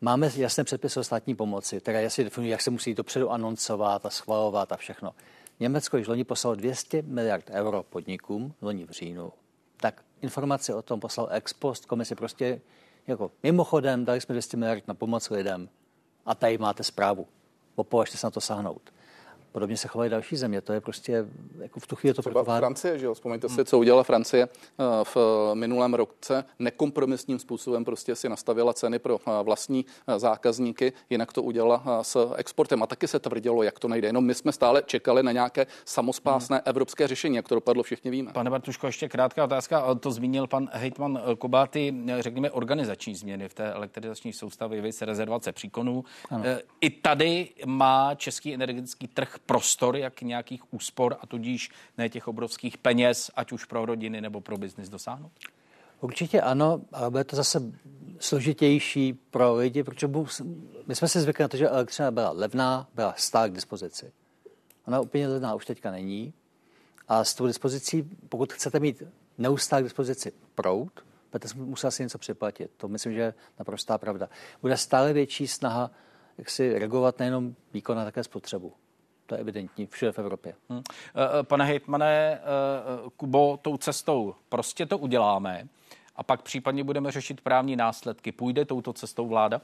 Máme 0.00 0.30
jasné 0.36 0.64
předpisy 0.64 1.00
o 1.00 1.04
státní 1.04 1.34
pomoci, 1.34 1.80
které 1.80 2.02
jasně 2.02 2.24
definují, 2.24 2.50
jak 2.50 2.62
se 2.62 2.70
musí 2.70 2.94
dopředu 2.94 3.30
anoncovat 3.30 4.06
a 4.06 4.10
schvalovat 4.10 4.72
a 4.72 4.76
všechno. 4.76 5.14
Německo 5.60 5.96
již 5.96 6.06
loni 6.06 6.24
poslalo 6.24 6.56
200 6.56 7.02
miliard 7.02 7.50
euro 7.50 7.82
podnikům, 7.82 8.54
loni 8.62 8.84
v 8.84 8.90
říjnu. 8.90 9.32
Tak 9.76 10.02
informace 10.22 10.74
o 10.74 10.82
tom 10.82 11.00
poslal 11.00 11.28
ex 11.30 11.52
post 11.52 11.86
komisi 11.86 12.14
prostě 12.14 12.60
jako 13.06 13.30
mimochodem, 13.42 14.04
dali 14.04 14.20
jsme 14.20 14.32
200 14.32 14.56
miliard 14.56 14.88
na 14.88 14.94
pomoc 14.94 15.30
lidem 15.30 15.68
a 16.26 16.34
tady 16.34 16.58
máte 16.58 16.82
zprávu. 16.84 17.26
Opovažte 17.74 18.16
se 18.16 18.26
na 18.26 18.30
to 18.30 18.40
sáhnout. 18.40 18.92
Podobně 19.54 19.76
se 19.76 19.88
chovají 19.88 20.10
další 20.10 20.36
země. 20.36 20.60
To 20.60 20.72
je 20.72 20.80
prostě 20.80 21.26
jako 21.58 21.80
v 21.80 21.86
tu 21.86 21.96
chvíli 21.96 22.14
to 22.14 22.22
Třeba 22.22 22.44
proto 22.44 22.58
Francie, 22.58 22.98
že 22.98 23.06
jo? 23.06 23.14
Vzpomeňte 23.14 23.48
si, 23.48 23.64
co 23.64 23.78
udělala 23.78 24.02
Francie 24.02 24.48
eh, 24.48 24.84
v 25.04 25.16
minulém 25.54 25.94
roce. 25.94 26.44
Nekompromisním 26.58 27.38
způsobem 27.38 27.84
prostě 27.84 28.16
si 28.16 28.28
nastavila 28.28 28.72
ceny 28.72 28.98
pro 28.98 29.18
eh, 29.26 29.42
vlastní 29.42 29.86
eh, 30.06 30.18
zákazníky, 30.18 30.92
jinak 31.10 31.32
to 31.32 31.42
udělala 31.42 32.04
s 32.04 32.34
exportem. 32.36 32.82
A 32.82 32.86
taky 32.86 33.08
se 33.08 33.18
tvrdilo, 33.18 33.62
jak 33.62 33.78
to 33.78 33.88
nejde. 33.88 34.08
Jenom 34.08 34.24
my 34.24 34.34
jsme 34.34 34.52
stále 34.52 34.82
čekali 34.86 35.22
na 35.22 35.32
nějaké 35.32 35.66
samospásné 35.84 36.56
hmm. 36.56 36.62
evropské 36.66 37.08
řešení, 37.08 37.36
jak 37.36 37.48
to 37.48 37.54
dopadlo, 37.54 37.82
všichni 37.82 38.10
víme. 38.10 38.32
Pane 38.32 38.50
Bartuško, 38.50 38.86
ještě 38.86 39.08
krátká 39.08 39.44
otázka. 39.44 39.94
To 39.94 40.10
zmínil 40.10 40.46
pan 40.46 40.70
hejtman 40.72 41.20
Kobáty, 41.38 41.94
řekněme, 42.18 42.50
organizační 42.50 43.14
změny 43.14 43.48
v 43.48 43.54
té 43.54 43.72
elektrizační 43.72 44.32
soustavě, 44.32 44.80
vys 44.80 45.02
rezervace 45.02 45.52
příkonů. 45.52 46.04
Ano. 46.30 46.44
I 46.80 46.90
tady 46.90 47.48
má 47.66 48.14
český 48.14 48.54
energetický 48.54 49.08
trh 49.08 49.38
prostor, 49.46 49.96
jak 49.96 50.22
nějakých 50.22 50.74
úspor 50.74 51.16
a 51.20 51.26
tudíž 51.26 51.70
ne 51.98 52.08
těch 52.08 52.28
obrovských 52.28 52.78
peněz, 52.78 53.30
ať 53.36 53.52
už 53.52 53.64
pro 53.64 53.86
rodiny 53.86 54.20
nebo 54.20 54.40
pro 54.40 54.58
biznis 54.58 54.88
dosáhnout? 54.88 55.32
Určitě 56.00 56.40
ano, 56.40 56.80
ale 56.92 57.10
bude 57.10 57.24
to 57.24 57.36
zase 57.36 57.72
složitější 58.18 59.12
pro 59.12 59.54
lidi, 59.54 59.82
protože 59.82 60.10
my 60.86 60.94
jsme 60.94 61.08
si 61.08 61.20
zvykli 61.20 61.42
na 61.42 61.48
to, 61.48 61.56
že 61.56 61.68
elektřina 61.68 62.10
byla 62.10 62.30
levná, 62.30 62.88
byla 62.94 63.14
stále 63.16 63.50
k 63.50 63.52
dispozici. 63.52 64.12
Ona 64.86 65.00
úplně 65.00 65.28
levná 65.28 65.54
už 65.54 65.66
teďka 65.66 65.90
není. 65.90 66.32
A 67.08 67.24
s 67.24 67.34
tou 67.34 67.46
dispozicí, 67.46 68.10
pokud 68.28 68.52
chcete 68.52 68.80
mít 68.80 69.02
neustále 69.38 69.82
k 69.82 69.84
dispozici 69.84 70.32
prout, 70.54 71.04
budete 71.32 71.48
musel 71.54 71.90
si 71.90 72.02
něco 72.02 72.18
připlatit. 72.18 72.70
To 72.76 72.88
myslím, 72.88 73.12
že 73.12 73.20
je 73.20 73.34
naprostá 73.58 73.98
pravda. 73.98 74.28
Bude 74.62 74.76
stále 74.76 75.12
větší 75.12 75.48
snaha 75.48 75.90
jak 76.38 76.50
si 76.50 76.78
regulovat 76.78 77.18
nejenom 77.18 77.54
výkon, 77.72 77.98
ale 77.98 78.04
také 78.04 78.24
spotřebu. 78.24 78.72
To 79.26 79.34
je 79.34 79.40
evidentní 79.40 79.86
všude 79.86 80.12
v 80.12 80.18
Evropě. 80.18 80.54
Hmm. 80.68 80.82
Pane 81.42 81.64
hejtmane, 81.64 82.40
Kubo, 83.16 83.58
tou 83.62 83.76
cestou 83.76 84.34
prostě 84.48 84.86
to 84.86 84.98
uděláme 84.98 85.68
a 86.16 86.22
pak 86.22 86.42
případně 86.42 86.84
budeme 86.84 87.10
řešit 87.10 87.40
právní 87.40 87.76
následky. 87.76 88.32
Půjde 88.32 88.64
touto 88.64 88.92
cestou 88.92 89.28
vláda? 89.28 89.60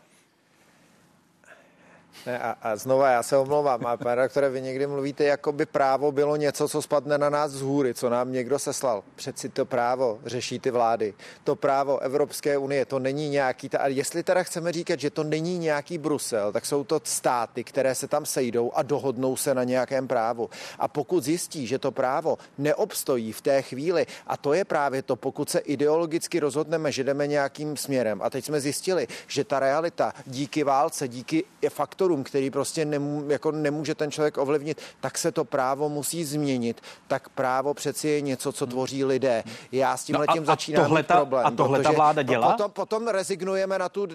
Ne, 2.26 2.38
a, 2.38 2.56
a 2.62 2.76
znova, 2.76 3.10
já 3.10 3.22
se 3.22 3.36
omlouvám, 3.36 3.86
ale 3.86 3.96
pane 3.96 4.14
redaktore, 4.14 4.48
vy 4.48 4.62
někdy 4.62 4.86
mluvíte, 4.86 5.24
jako 5.24 5.52
by 5.52 5.66
právo 5.66 6.12
bylo 6.12 6.36
něco, 6.36 6.68
co 6.68 6.82
spadne 6.82 7.18
na 7.18 7.30
nás 7.30 7.50
z 7.50 7.60
hůry, 7.60 7.94
co 7.94 8.10
nám 8.10 8.32
někdo 8.32 8.58
seslal. 8.58 9.02
Přeci 9.16 9.48
to 9.48 9.66
právo 9.66 10.18
řeší 10.26 10.58
ty 10.58 10.70
vlády. 10.70 11.14
To 11.44 11.56
právo 11.56 11.98
Evropské 11.98 12.58
unie, 12.58 12.84
to 12.84 12.98
není 12.98 13.28
nějaký, 13.28 13.68
ta, 13.68 13.78
a 13.78 13.86
jestli 13.86 14.22
teda 14.22 14.42
chceme 14.42 14.72
říkat, 14.72 15.00
že 15.00 15.10
to 15.10 15.24
není 15.24 15.58
nějaký 15.58 15.98
Brusel, 15.98 16.52
tak 16.52 16.66
jsou 16.66 16.84
to 16.84 17.00
státy, 17.04 17.64
které 17.64 17.94
se 17.94 18.08
tam 18.08 18.26
sejdou 18.26 18.72
a 18.74 18.82
dohodnou 18.82 19.36
se 19.36 19.54
na 19.54 19.64
nějakém 19.64 20.08
právu. 20.08 20.50
A 20.78 20.88
pokud 20.88 21.24
zjistí, 21.24 21.66
že 21.66 21.78
to 21.78 21.90
právo 21.90 22.38
neobstojí 22.58 23.32
v 23.32 23.40
té 23.40 23.62
chvíli, 23.62 24.06
a 24.26 24.36
to 24.36 24.52
je 24.52 24.64
právě 24.64 25.02
to, 25.02 25.16
pokud 25.16 25.50
se 25.50 25.58
ideologicky 25.58 26.40
rozhodneme, 26.40 26.92
že 26.92 27.04
jdeme 27.04 27.26
nějakým 27.26 27.76
směrem, 27.76 28.22
a 28.22 28.30
teď 28.30 28.44
jsme 28.44 28.60
zjistili, 28.60 29.08
že 29.26 29.44
ta 29.44 29.60
realita 29.60 30.12
díky 30.26 30.64
válce, 30.64 31.08
díky 31.08 31.44
faktorům, 31.68 31.99
faktorům, 32.00 32.24
který 32.24 32.50
prostě 32.50 32.84
nemů, 32.84 33.24
jako 33.28 33.52
nemůže 33.52 33.94
ten 33.94 34.10
člověk 34.10 34.38
ovlivnit, 34.38 34.80
tak 35.00 35.18
se 35.18 35.32
to 35.32 35.44
právo 35.44 35.88
musí 35.88 36.24
změnit. 36.24 36.80
Tak 37.08 37.28
právo 37.28 37.74
přeci 37.74 38.08
je 38.08 38.20
něco, 38.20 38.52
co 38.52 38.66
tvoří 38.66 39.04
lidé. 39.04 39.44
Já 39.72 39.96
s 39.96 40.04
tím 40.04 40.14
no 40.14 40.20
letím 40.20 40.46
začínám 40.46 40.84
tohle 40.84 41.02
ta, 41.02 41.16
problém. 41.16 41.46
A 41.46 41.50
tohle 41.50 41.82
ta 41.82 41.90
vláda 41.90 42.22
dělá? 42.22 42.50
Potom, 42.50 42.70
potom 42.70 43.08
rezignujeme 43.08 43.78
na 43.78 43.88
tu 43.88 44.08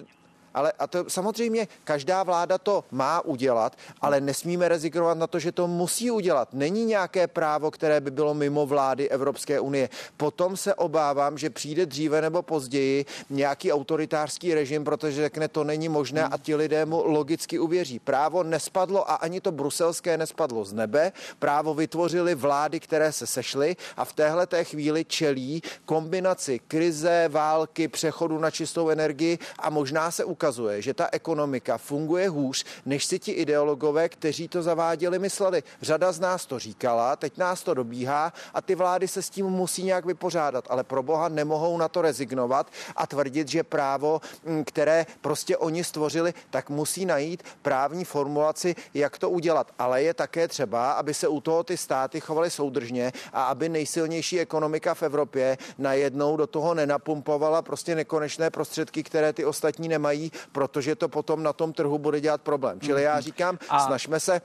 ale 0.56 0.72
a 0.78 0.86
to 0.86 1.04
samozřejmě 1.08 1.68
každá 1.84 2.22
vláda 2.22 2.58
to 2.58 2.84
má 2.90 3.20
udělat, 3.24 3.76
ale 4.00 4.20
nesmíme 4.20 4.68
rezignovat 4.68 5.18
na 5.18 5.26
to, 5.26 5.38
že 5.38 5.52
to 5.52 5.68
musí 5.68 6.10
udělat. 6.10 6.48
Není 6.52 6.84
nějaké 6.84 7.26
právo, 7.26 7.70
které 7.70 8.00
by 8.00 8.10
bylo 8.10 8.34
mimo 8.34 8.66
vlády 8.66 9.08
Evropské 9.08 9.60
unie. 9.60 9.88
Potom 10.16 10.56
se 10.56 10.74
obávám, 10.74 11.38
že 11.38 11.50
přijde 11.50 11.86
dříve 11.86 12.22
nebo 12.22 12.42
později 12.42 13.04
nějaký 13.30 13.72
autoritářský 13.72 14.54
režim, 14.54 14.84
protože 14.84 15.22
řekne, 15.22 15.48
to 15.48 15.64
není 15.64 15.88
možné 15.88 16.24
a 16.24 16.38
ti 16.38 16.54
lidé 16.56 16.86
mu 16.86 17.02
logicky 17.04 17.58
uvěří. 17.58 17.98
Právo 17.98 18.42
nespadlo 18.42 19.10
a 19.10 19.14
ani 19.14 19.40
to 19.40 19.52
bruselské 19.52 20.16
nespadlo 20.16 20.64
z 20.64 20.72
nebe. 20.72 21.12
Právo 21.38 21.74
vytvořili 21.74 22.34
vlády, 22.34 22.80
které 22.80 23.12
se 23.12 23.26
sešly 23.26 23.76
a 23.96 24.04
v 24.04 24.12
téhle 24.12 24.46
té 24.46 24.64
chvíli 24.64 25.04
čelí 25.04 25.62
kombinaci 25.84 26.60
krize, 26.68 27.28
války, 27.28 27.88
přechodu 27.88 28.38
na 28.38 28.50
čistou 28.50 28.88
energii 28.88 29.38
a 29.58 29.70
možná 29.70 30.10
se 30.10 30.24
ukazuje, 30.24 30.45
ukazuje, 30.46 30.82
že 30.82 30.94
ta 30.94 31.08
ekonomika 31.12 31.78
funguje 31.78 32.28
hůř, 32.28 32.64
než 32.86 33.04
si 33.04 33.18
ti 33.18 33.32
ideologové, 33.32 34.08
kteří 34.08 34.48
to 34.48 34.62
zaváděli, 34.62 35.18
mysleli. 35.18 35.62
Řada 35.82 36.12
z 36.12 36.20
nás 36.20 36.46
to 36.46 36.58
říkala, 36.58 37.16
teď 37.16 37.38
nás 37.38 37.62
to 37.62 37.74
dobíhá 37.74 38.32
a 38.54 38.62
ty 38.62 38.74
vlády 38.74 39.08
se 39.08 39.22
s 39.22 39.30
tím 39.30 39.46
musí 39.46 39.82
nějak 39.82 40.06
vypořádat, 40.06 40.64
ale 40.70 40.84
pro 40.84 41.02
boha 41.02 41.28
nemohou 41.28 41.78
na 41.78 41.88
to 41.88 42.02
rezignovat 42.02 42.70
a 42.96 43.06
tvrdit, 43.06 43.48
že 43.48 43.62
právo, 43.62 44.20
mm, 44.44 44.64
které 44.64 45.06
prostě 45.20 45.56
oni 45.56 45.84
stvořili, 45.84 46.34
tak 46.50 46.70
musí 46.70 47.06
najít 47.06 47.42
právní 47.62 48.04
formulaci, 48.04 48.74
jak 48.94 49.18
to 49.18 49.30
udělat. 49.30 49.72
Ale 49.78 50.02
je 50.02 50.14
také 50.14 50.48
třeba, 50.48 50.92
aby 50.92 51.14
se 51.14 51.28
u 51.28 51.40
toho 51.40 51.64
ty 51.64 51.76
státy 51.76 52.20
chovaly 52.20 52.50
soudržně 52.50 53.12
a 53.32 53.44
aby 53.44 53.68
nejsilnější 53.68 54.40
ekonomika 54.40 54.94
v 54.94 55.02
Evropě 55.02 55.58
najednou 55.78 56.36
do 56.36 56.46
toho 56.46 56.74
nenapumpovala 56.74 57.62
prostě 57.62 57.94
nekonečné 57.94 58.50
prostředky, 58.50 59.02
které 59.02 59.32
ty 59.32 59.44
ostatní 59.44 59.88
nemají, 59.88 60.32
protože 60.52 60.94
to 60.94 61.08
potom 61.08 61.42
na 61.42 61.52
tom 61.52 61.72
trhu 61.72 61.98
bude 61.98 62.20
dělat 62.20 62.42
problém. 62.42 62.80
Čili 62.80 63.02
já 63.02 63.14
mhm. 63.14 63.22
říkám, 63.22 63.58
a... 63.68 63.86
snažme 63.86 64.20
se 64.20 64.40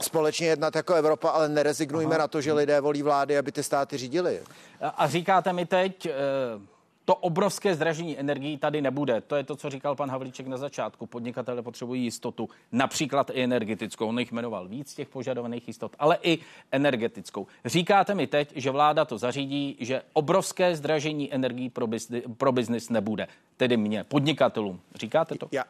společně 0.00 0.46
jednat 0.46 0.76
jako 0.76 0.94
Evropa, 0.94 1.30
ale 1.30 1.48
nerezignujme 1.48 2.14
Aha. 2.14 2.18
na 2.18 2.28
to, 2.28 2.40
že 2.40 2.52
lidé 2.52 2.80
volí 2.80 3.02
vlády, 3.02 3.38
aby 3.38 3.52
ty 3.52 3.62
státy 3.62 3.98
řídili. 3.98 4.40
A 4.80 5.08
říkáte 5.08 5.52
mi 5.52 5.66
teď, 5.66 6.06
eh, 6.06 6.12
to 7.04 7.14
obrovské 7.14 7.74
zdražení 7.74 8.18
energií 8.18 8.58
tady 8.58 8.82
nebude. 8.82 9.20
To 9.20 9.36
je 9.36 9.44
to, 9.44 9.56
co 9.56 9.70
říkal 9.70 9.96
pan 9.96 10.10
Havlíček 10.10 10.46
na 10.46 10.56
začátku. 10.56 11.06
Podnikatele 11.06 11.62
potřebují 11.62 12.04
jistotu, 12.04 12.48
například 12.72 13.30
i 13.30 13.42
energetickou. 13.42 14.08
On 14.08 14.18
jich 14.18 14.32
jmenoval 14.32 14.68
víc 14.68 14.94
těch 14.94 15.08
požadovaných 15.08 15.68
jistot, 15.68 15.96
ale 15.98 16.18
i 16.22 16.38
energetickou. 16.72 17.46
Říkáte 17.64 18.14
mi 18.14 18.26
teď, 18.26 18.52
že 18.56 18.70
vláda 18.70 19.04
to 19.04 19.18
zařídí, 19.18 19.76
že 19.80 20.02
obrovské 20.12 20.76
zdražení 20.76 21.34
energií 21.34 21.70
pro, 21.70 21.86
biznis, 21.86 22.24
pro 22.36 22.52
biznis 22.52 22.88
nebude. 22.88 23.28
Tedy 23.56 23.76
mě, 23.76 24.04
podnikatelům. 24.04 24.80
Říkáte 24.94 25.34
to? 25.34 25.48
Já, 25.52 25.64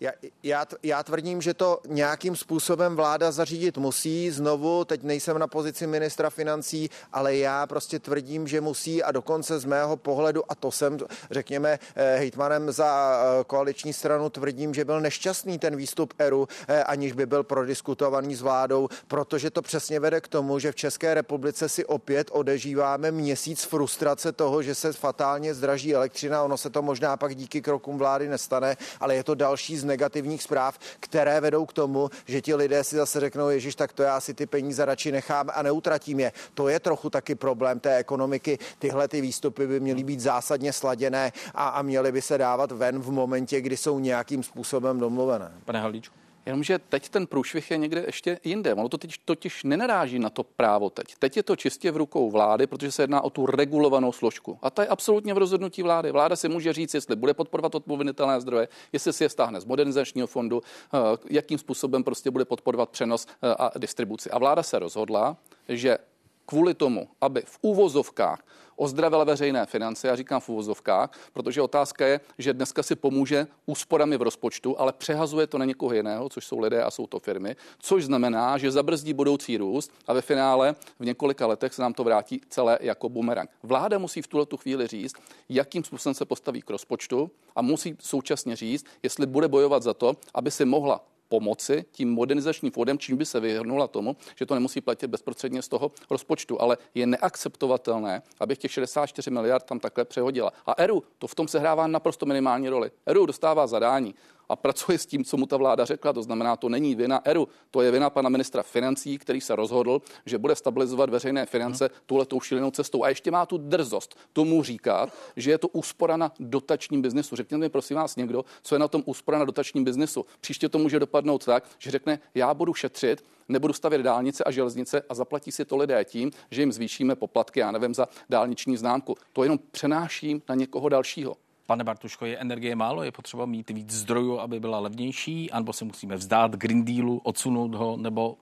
já, 0.00 0.12
já, 0.42 0.66
já 0.82 1.02
tvrdím, 1.02 1.42
že 1.42 1.54
to 1.54 1.80
nějakým 1.86 2.36
způsobem 2.36 2.96
vláda 2.96 3.32
zařídit 3.32 3.78
musí. 3.78 4.30
Znovu, 4.30 4.84
teď 4.84 5.02
nejsem 5.02 5.38
na 5.38 5.46
pozici 5.46 5.86
ministra 5.86 6.30
financí, 6.30 6.90
ale 7.12 7.36
já 7.36 7.66
prostě 7.66 7.98
tvrdím, 7.98 8.46
že 8.46 8.60
musí 8.60 9.02
a 9.02 9.12
dokonce 9.12 9.58
z 9.58 9.64
mého 9.64 9.96
pohledu, 9.96 10.42
a 10.48 10.54
to 10.54 10.70
jsem, 10.70 10.98
řekněme, 11.30 11.78
eh, 11.94 12.16
hejtmanem 12.16 12.72
za 12.72 13.20
eh, 13.40 13.44
koaliční 13.44 13.92
stranu, 13.92 14.30
tvrdím, 14.30 14.74
že 14.74 14.84
byl 14.84 15.00
nešťastný 15.00 15.58
ten 15.58 15.76
výstup 15.76 16.14
ERU, 16.18 16.48
eh, 16.68 16.84
aniž 16.84 17.12
by 17.12 17.26
byl 17.26 17.42
prodiskutovaný 17.42 18.34
s 18.34 18.42
vládou, 18.42 18.88
protože 19.08 19.50
to 19.50 19.62
přesně 19.62 20.00
vede 20.00 20.20
k 20.20 20.28
tomu, 20.28 20.58
že 20.58 20.72
v 20.72 20.76
České 20.76 21.14
republice 21.14 21.68
si 21.68 21.84
opět 21.84 22.30
odežíváme 22.32 23.10
měsíc 23.10 23.64
frustrace 23.64 24.32
toho, 24.32 24.62
že 24.62 24.74
se 24.74 24.92
fatálně 24.92 25.54
zdraží 25.54 25.94
elektřina. 25.94 26.42
Ono 26.42 26.56
se 26.56 26.70
to 26.70 26.82
možná 26.82 27.16
pak 27.16 27.34
díky 27.34 27.62
krokům 27.62 27.98
vlády 27.98 28.28
nestane, 28.28 28.76
ale 29.00 29.14
je 29.14 29.24
to 29.24 29.34
další 29.34 29.76
negativních 29.84 30.42
zpráv, 30.42 30.78
které 31.00 31.40
vedou 31.40 31.66
k 31.66 31.72
tomu, 31.72 32.10
že 32.26 32.40
ti 32.40 32.54
lidé 32.54 32.84
si 32.84 32.96
zase 32.96 33.20
řeknou, 33.20 33.48
Ježíš, 33.48 33.74
tak 33.74 33.92
to 33.92 34.02
já 34.02 34.20
si 34.20 34.34
ty 34.34 34.46
peníze 34.46 34.84
radši 34.84 35.12
nechám 35.12 35.50
a 35.54 35.62
neutratím 35.62 36.20
je. 36.20 36.32
To 36.54 36.68
je 36.68 36.80
trochu 36.80 37.10
taky 37.10 37.34
problém 37.34 37.80
té 37.80 37.96
ekonomiky. 37.96 38.58
Tyhle 38.78 39.08
ty 39.08 39.20
výstupy 39.20 39.66
by 39.66 39.80
měly 39.80 40.04
být 40.04 40.20
zásadně 40.20 40.72
sladěné 40.72 41.32
a, 41.54 41.68
a 41.68 41.82
měly 41.82 42.12
by 42.12 42.22
se 42.22 42.38
dávat 42.38 42.72
ven 42.72 42.98
v 42.98 43.10
momentě, 43.10 43.60
kdy 43.60 43.76
jsou 43.76 43.98
nějakým 43.98 44.42
způsobem 44.42 44.98
domluvené. 44.98 45.52
Pane 45.64 45.80
Halíčku. 45.80 46.14
Jenomže 46.46 46.78
teď 46.78 47.08
ten 47.08 47.26
průšvih 47.26 47.70
je 47.70 47.76
někde 47.76 48.02
ještě 48.06 48.38
jinde. 48.44 48.74
Ono 48.74 48.88
to 48.88 48.98
teď 48.98 49.14
totiž 49.24 49.64
nenaráží 49.64 50.18
na 50.18 50.30
to 50.30 50.44
právo 50.44 50.90
teď. 50.90 51.14
Teď 51.18 51.36
je 51.36 51.42
to 51.42 51.56
čistě 51.56 51.90
v 51.90 51.96
rukou 51.96 52.30
vlády, 52.30 52.66
protože 52.66 52.92
se 52.92 53.02
jedná 53.02 53.20
o 53.20 53.30
tu 53.30 53.46
regulovanou 53.46 54.12
složku. 54.12 54.58
A 54.62 54.70
ta 54.70 54.82
je 54.82 54.88
absolutně 54.88 55.34
v 55.34 55.38
rozhodnutí 55.38 55.82
vlády. 55.82 56.10
Vláda 56.10 56.36
si 56.36 56.48
může 56.48 56.72
říct, 56.72 56.94
jestli 56.94 57.16
bude 57.16 57.34
podporovat 57.34 57.74
odpověditelné 57.74 58.40
zdroje, 58.40 58.68
jestli 58.92 59.12
si 59.12 59.24
je 59.24 59.28
stáhne 59.28 59.60
z 59.60 59.64
modernizačního 59.64 60.26
fondu, 60.26 60.62
eh, 60.62 60.98
jakým 61.30 61.58
způsobem 61.58 62.04
prostě 62.04 62.30
bude 62.30 62.44
podporovat 62.44 62.90
přenos 62.90 63.26
eh, 63.26 63.54
a 63.58 63.78
distribuci. 63.78 64.30
A 64.30 64.38
vláda 64.38 64.62
se 64.62 64.78
rozhodla, 64.78 65.36
že 65.68 65.98
kvůli 66.46 66.74
tomu, 66.74 67.08
aby 67.20 67.42
v 67.46 67.58
úvozovkách 67.62 68.42
ozdravila 68.76 69.24
veřejné 69.24 69.66
finance, 69.66 70.08
já 70.08 70.16
říkám 70.16 70.40
v 70.40 70.48
úvozovkách, 70.48 71.10
protože 71.32 71.62
otázka 71.62 72.06
je, 72.06 72.20
že 72.38 72.52
dneska 72.52 72.82
si 72.82 72.96
pomůže 72.96 73.46
úsporami 73.66 74.16
v 74.16 74.22
rozpočtu, 74.22 74.80
ale 74.80 74.92
přehazuje 74.92 75.46
to 75.46 75.58
na 75.58 75.64
někoho 75.64 75.94
jiného, 75.94 76.28
což 76.28 76.46
jsou 76.46 76.58
lidé 76.58 76.82
a 76.82 76.90
jsou 76.90 77.06
to 77.06 77.18
firmy, 77.18 77.56
což 77.78 78.04
znamená, 78.04 78.58
že 78.58 78.70
zabrzdí 78.70 79.12
budoucí 79.12 79.56
růst 79.56 79.92
a 80.06 80.12
ve 80.12 80.22
finále 80.22 80.74
v 81.00 81.04
několika 81.04 81.46
letech 81.46 81.74
se 81.74 81.82
nám 81.82 81.94
to 81.94 82.04
vrátí 82.04 82.40
celé 82.48 82.78
jako 82.80 83.08
bumerang. 83.08 83.50
Vláda 83.62 83.98
musí 83.98 84.22
v 84.22 84.26
tuhle 84.26 84.46
tu 84.46 84.56
chvíli 84.56 84.86
říct, 84.86 85.14
jakým 85.48 85.84
způsobem 85.84 86.14
se 86.14 86.24
postaví 86.24 86.62
k 86.62 86.70
rozpočtu 86.70 87.30
a 87.56 87.62
musí 87.62 87.96
současně 88.00 88.56
říct, 88.56 88.86
jestli 89.02 89.26
bude 89.26 89.48
bojovat 89.48 89.82
za 89.82 89.94
to, 89.94 90.16
aby 90.34 90.50
si 90.50 90.64
mohla 90.64 91.13
pomoci 91.34 91.84
tím 91.92 92.12
modernizačním 92.12 92.72
fondem, 92.72 92.98
čím 92.98 93.16
by 93.16 93.26
se 93.26 93.40
vyhrnula 93.40 93.88
tomu, 93.88 94.16
že 94.36 94.46
to 94.46 94.54
nemusí 94.54 94.80
platit 94.80 95.06
bezprostředně 95.06 95.62
z 95.62 95.68
toho 95.68 95.90
rozpočtu. 96.10 96.62
Ale 96.62 96.78
je 96.94 97.06
neakceptovatelné, 97.06 98.22
abych 98.40 98.58
těch 98.58 98.72
64 98.72 99.30
miliard 99.30 99.64
tam 99.66 99.80
takhle 99.80 100.04
přehodila. 100.04 100.52
A 100.66 100.72
ERU 100.78 101.02
to 101.18 101.26
v 101.26 101.34
tom 101.34 101.48
sehrává 101.48 101.86
naprosto 101.86 102.26
minimální 102.26 102.68
roli. 102.68 102.90
ERU 103.06 103.26
dostává 103.26 103.66
zadání 103.66 104.14
a 104.48 104.56
pracuje 104.56 104.98
s 104.98 105.06
tím, 105.06 105.24
co 105.24 105.36
mu 105.36 105.46
ta 105.46 105.56
vláda 105.56 105.84
řekla. 105.84 106.12
To 106.12 106.22
znamená, 106.22 106.56
to 106.56 106.68
není 106.68 106.94
vina 106.94 107.20
ERU, 107.24 107.48
to 107.70 107.82
je 107.82 107.90
vina 107.90 108.10
pana 108.10 108.28
ministra 108.28 108.62
financí, 108.62 109.18
který 109.18 109.40
se 109.40 109.56
rozhodl, 109.56 110.02
že 110.26 110.38
bude 110.38 110.56
stabilizovat 110.56 111.10
veřejné 111.10 111.46
finance 111.46 111.84
hmm. 111.84 112.00
tuhle 112.06 112.26
tou 112.26 112.40
šílenou 112.40 112.70
cestou. 112.70 113.04
A 113.04 113.08
ještě 113.08 113.30
má 113.30 113.46
tu 113.46 113.58
drzost 113.58 114.18
tomu 114.32 114.62
říkat, 114.62 115.12
že 115.36 115.50
je 115.50 115.58
to 115.58 115.68
úspora 115.68 116.16
na 116.16 116.32
dotačním 116.40 117.02
biznesu. 117.02 117.36
Řekněte 117.36 117.58
mi, 117.58 117.68
prosím 117.68 117.96
vás, 117.96 118.16
někdo, 118.16 118.44
co 118.62 118.74
je 118.74 118.78
na 118.78 118.88
tom 118.88 119.02
úspora 119.06 119.38
na 119.38 119.44
dotačním 119.44 119.84
biznesu. 119.84 120.26
Příště 120.40 120.68
to 120.68 120.78
může 120.78 120.98
dopadnout 120.98 121.44
tak, 121.44 121.64
že 121.78 121.90
řekne, 121.90 122.18
já 122.34 122.54
budu 122.54 122.74
šetřit, 122.74 123.24
nebudu 123.48 123.72
stavět 123.72 124.02
dálnice 124.02 124.44
a 124.44 124.50
železnice 124.50 125.02
a 125.08 125.14
zaplatí 125.14 125.52
si 125.52 125.64
to 125.64 125.76
lidé 125.76 126.04
tím, 126.04 126.30
že 126.50 126.62
jim 126.62 126.72
zvýšíme 126.72 127.16
poplatky, 127.16 127.60
já 127.60 127.70
nevím, 127.70 127.94
za 127.94 128.08
dálniční 128.30 128.76
známku. 128.76 129.16
To 129.32 129.42
jenom 129.42 129.58
přenáším 129.70 130.42
na 130.48 130.54
někoho 130.54 130.88
dalšího. 130.88 131.36
Pane 131.66 131.84
Bartuško, 131.84 132.26
je 132.26 132.38
energie 132.38 132.76
málo? 132.76 133.02
Je 133.02 133.12
potřeba 133.12 133.46
mít 133.46 133.70
víc 133.70 133.90
zdrojů, 133.90 134.38
aby 134.38 134.60
byla 134.60 134.78
levnější? 134.78 135.50
Anebo 135.50 135.72
se 135.72 135.84
musíme 135.84 136.16
vzdát 136.16 136.56
Green 136.56 136.84
Dealu, 136.84 137.20
odsunout 137.24 137.74
ho, 137.74 137.96
nebo 137.96 138.36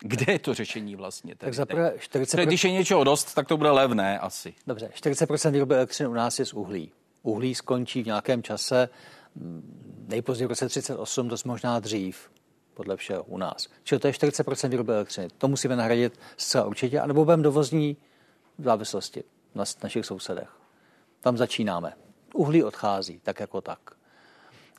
kde 0.00 0.32
je 0.32 0.38
to 0.38 0.54
řešení 0.54 0.96
vlastně? 0.96 1.34
Tak 1.34 1.54
zaprvé 1.54 1.94
40%... 1.98 2.46
Když 2.46 2.64
je 2.64 2.70
něčeho 2.70 3.04
dost, 3.04 3.34
tak 3.34 3.48
to 3.48 3.56
bude 3.56 3.70
levné 3.70 4.18
asi. 4.18 4.54
Dobře, 4.66 4.90
40% 4.94 5.50
výroby 5.50 5.74
elektřiny 5.74 6.08
u 6.08 6.12
nás 6.12 6.38
je 6.38 6.44
z 6.44 6.52
uhlí. 6.52 6.92
Uhlí 7.22 7.54
skončí 7.54 8.02
v 8.02 8.06
nějakém 8.06 8.42
čase, 8.42 8.88
mm, 9.34 10.06
nejpozději 10.08 10.46
v 10.46 10.50
roce 10.50 10.68
38, 10.68 11.28
dost 11.28 11.44
možná 11.44 11.80
dřív, 11.80 12.30
podle 12.74 12.96
všeho 12.96 13.24
u 13.24 13.38
nás. 13.38 13.68
Čili 13.84 13.98
to 13.98 14.06
je 14.06 14.12
40% 14.12 14.70
výroby 14.70 14.92
elektřiny. 14.92 15.28
To 15.38 15.48
musíme 15.48 15.76
nahradit 15.76 16.18
zcela 16.36 16.64
určitě, 16.64 17.00
anebo 17.00 17.24
budeme 17.24 17.42
dovozní 17.42 17.96
závislosti 18.58 19.24
na 19.54 19.64
našich 19.82 20.06
sousedech. 20.06 20.48
Tam 21.20 21.36
začínáme 21.36 21.92
uhlí 22.34 22.64
odchází, 22.64 23.20
tak 23.22 23.40
jako 23.40 23.60
tak. 23.60 23.78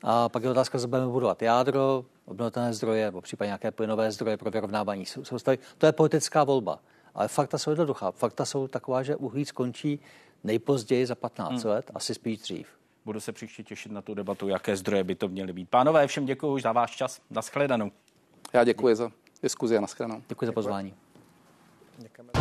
A 0.02 0.28
pak 0.28 0.42
je 0.42 0.50
otázka, 0.50 0.78
zda 0.78 0.88
budeme 0.88 1.08
budovat 1.08 1.42
jádro, 1.42 2.04
obnovitelné 2.24 2.74
zdroje, 2.74 3.04
nebo 3.04 3.20
případně 3.20 3.48
nějaké 3.48 3.70
plynové 3.70 4.12
zdroje 4.12 4.36
pro 4.36 4.50
vyrovnávání 4.50 5.06
soustavy. 5.06 5.58
To 5.78 5.86
je 5.86 5.92
politická 5.92 6.44
volba. 6.44 6.78
Ale 7.14 7.28
fakta 7.28 7.58
jsou 7.58 7.70
jednoduchá. 7.70 8.10
Fakta 8.10 8.44
jsou 8.44 8.68
taková, 8.68 9.02
že 9.02 9.16
uhlí 9.16 9.44
skončí 9.44 10.00
nejpozději 10.44 11.06
za 11.06 11.14
15 11.14 11.62
hmm. 11.62 11.72
let, 11.72 11.90
asi 11.94 12.14
spíš 12.14 12.38
dřív. 12.38 12.68
Budu 13.04 13.20
se 13.20 13.32
příště 13.32 13.62
těšit 13.62 13.92
na 13.92 14.02
tu 14.02 14.14
debatu, 14.14 14.48
jaké 14.48 14.76
zdroje 14.76 15.04
by 15.04 15.14
to 15.14 15.28
měly 15.28 15.52
být. 15.52 15.68
Pánové, 15.68 16.06
všem 16.06 16.26
děkuji 16.26 16.52
už 16.52 16.62
za 16.62 16.72
váš 16.72 16.96
čas. 16.96 17.20
Naschledanou. 17.30 17.90
Já 18.52 18.64
děkuji 18.64 18.96
za 18.96 19.10
diskuzi 19.42 19.76
a 19.76 19.80
naschledanou. 19.80 20.22
Děkuji 20.28 20.46
za 20.46 20.52
pozvání. 20.52 20.94
Děkujeme. 21.98 22.33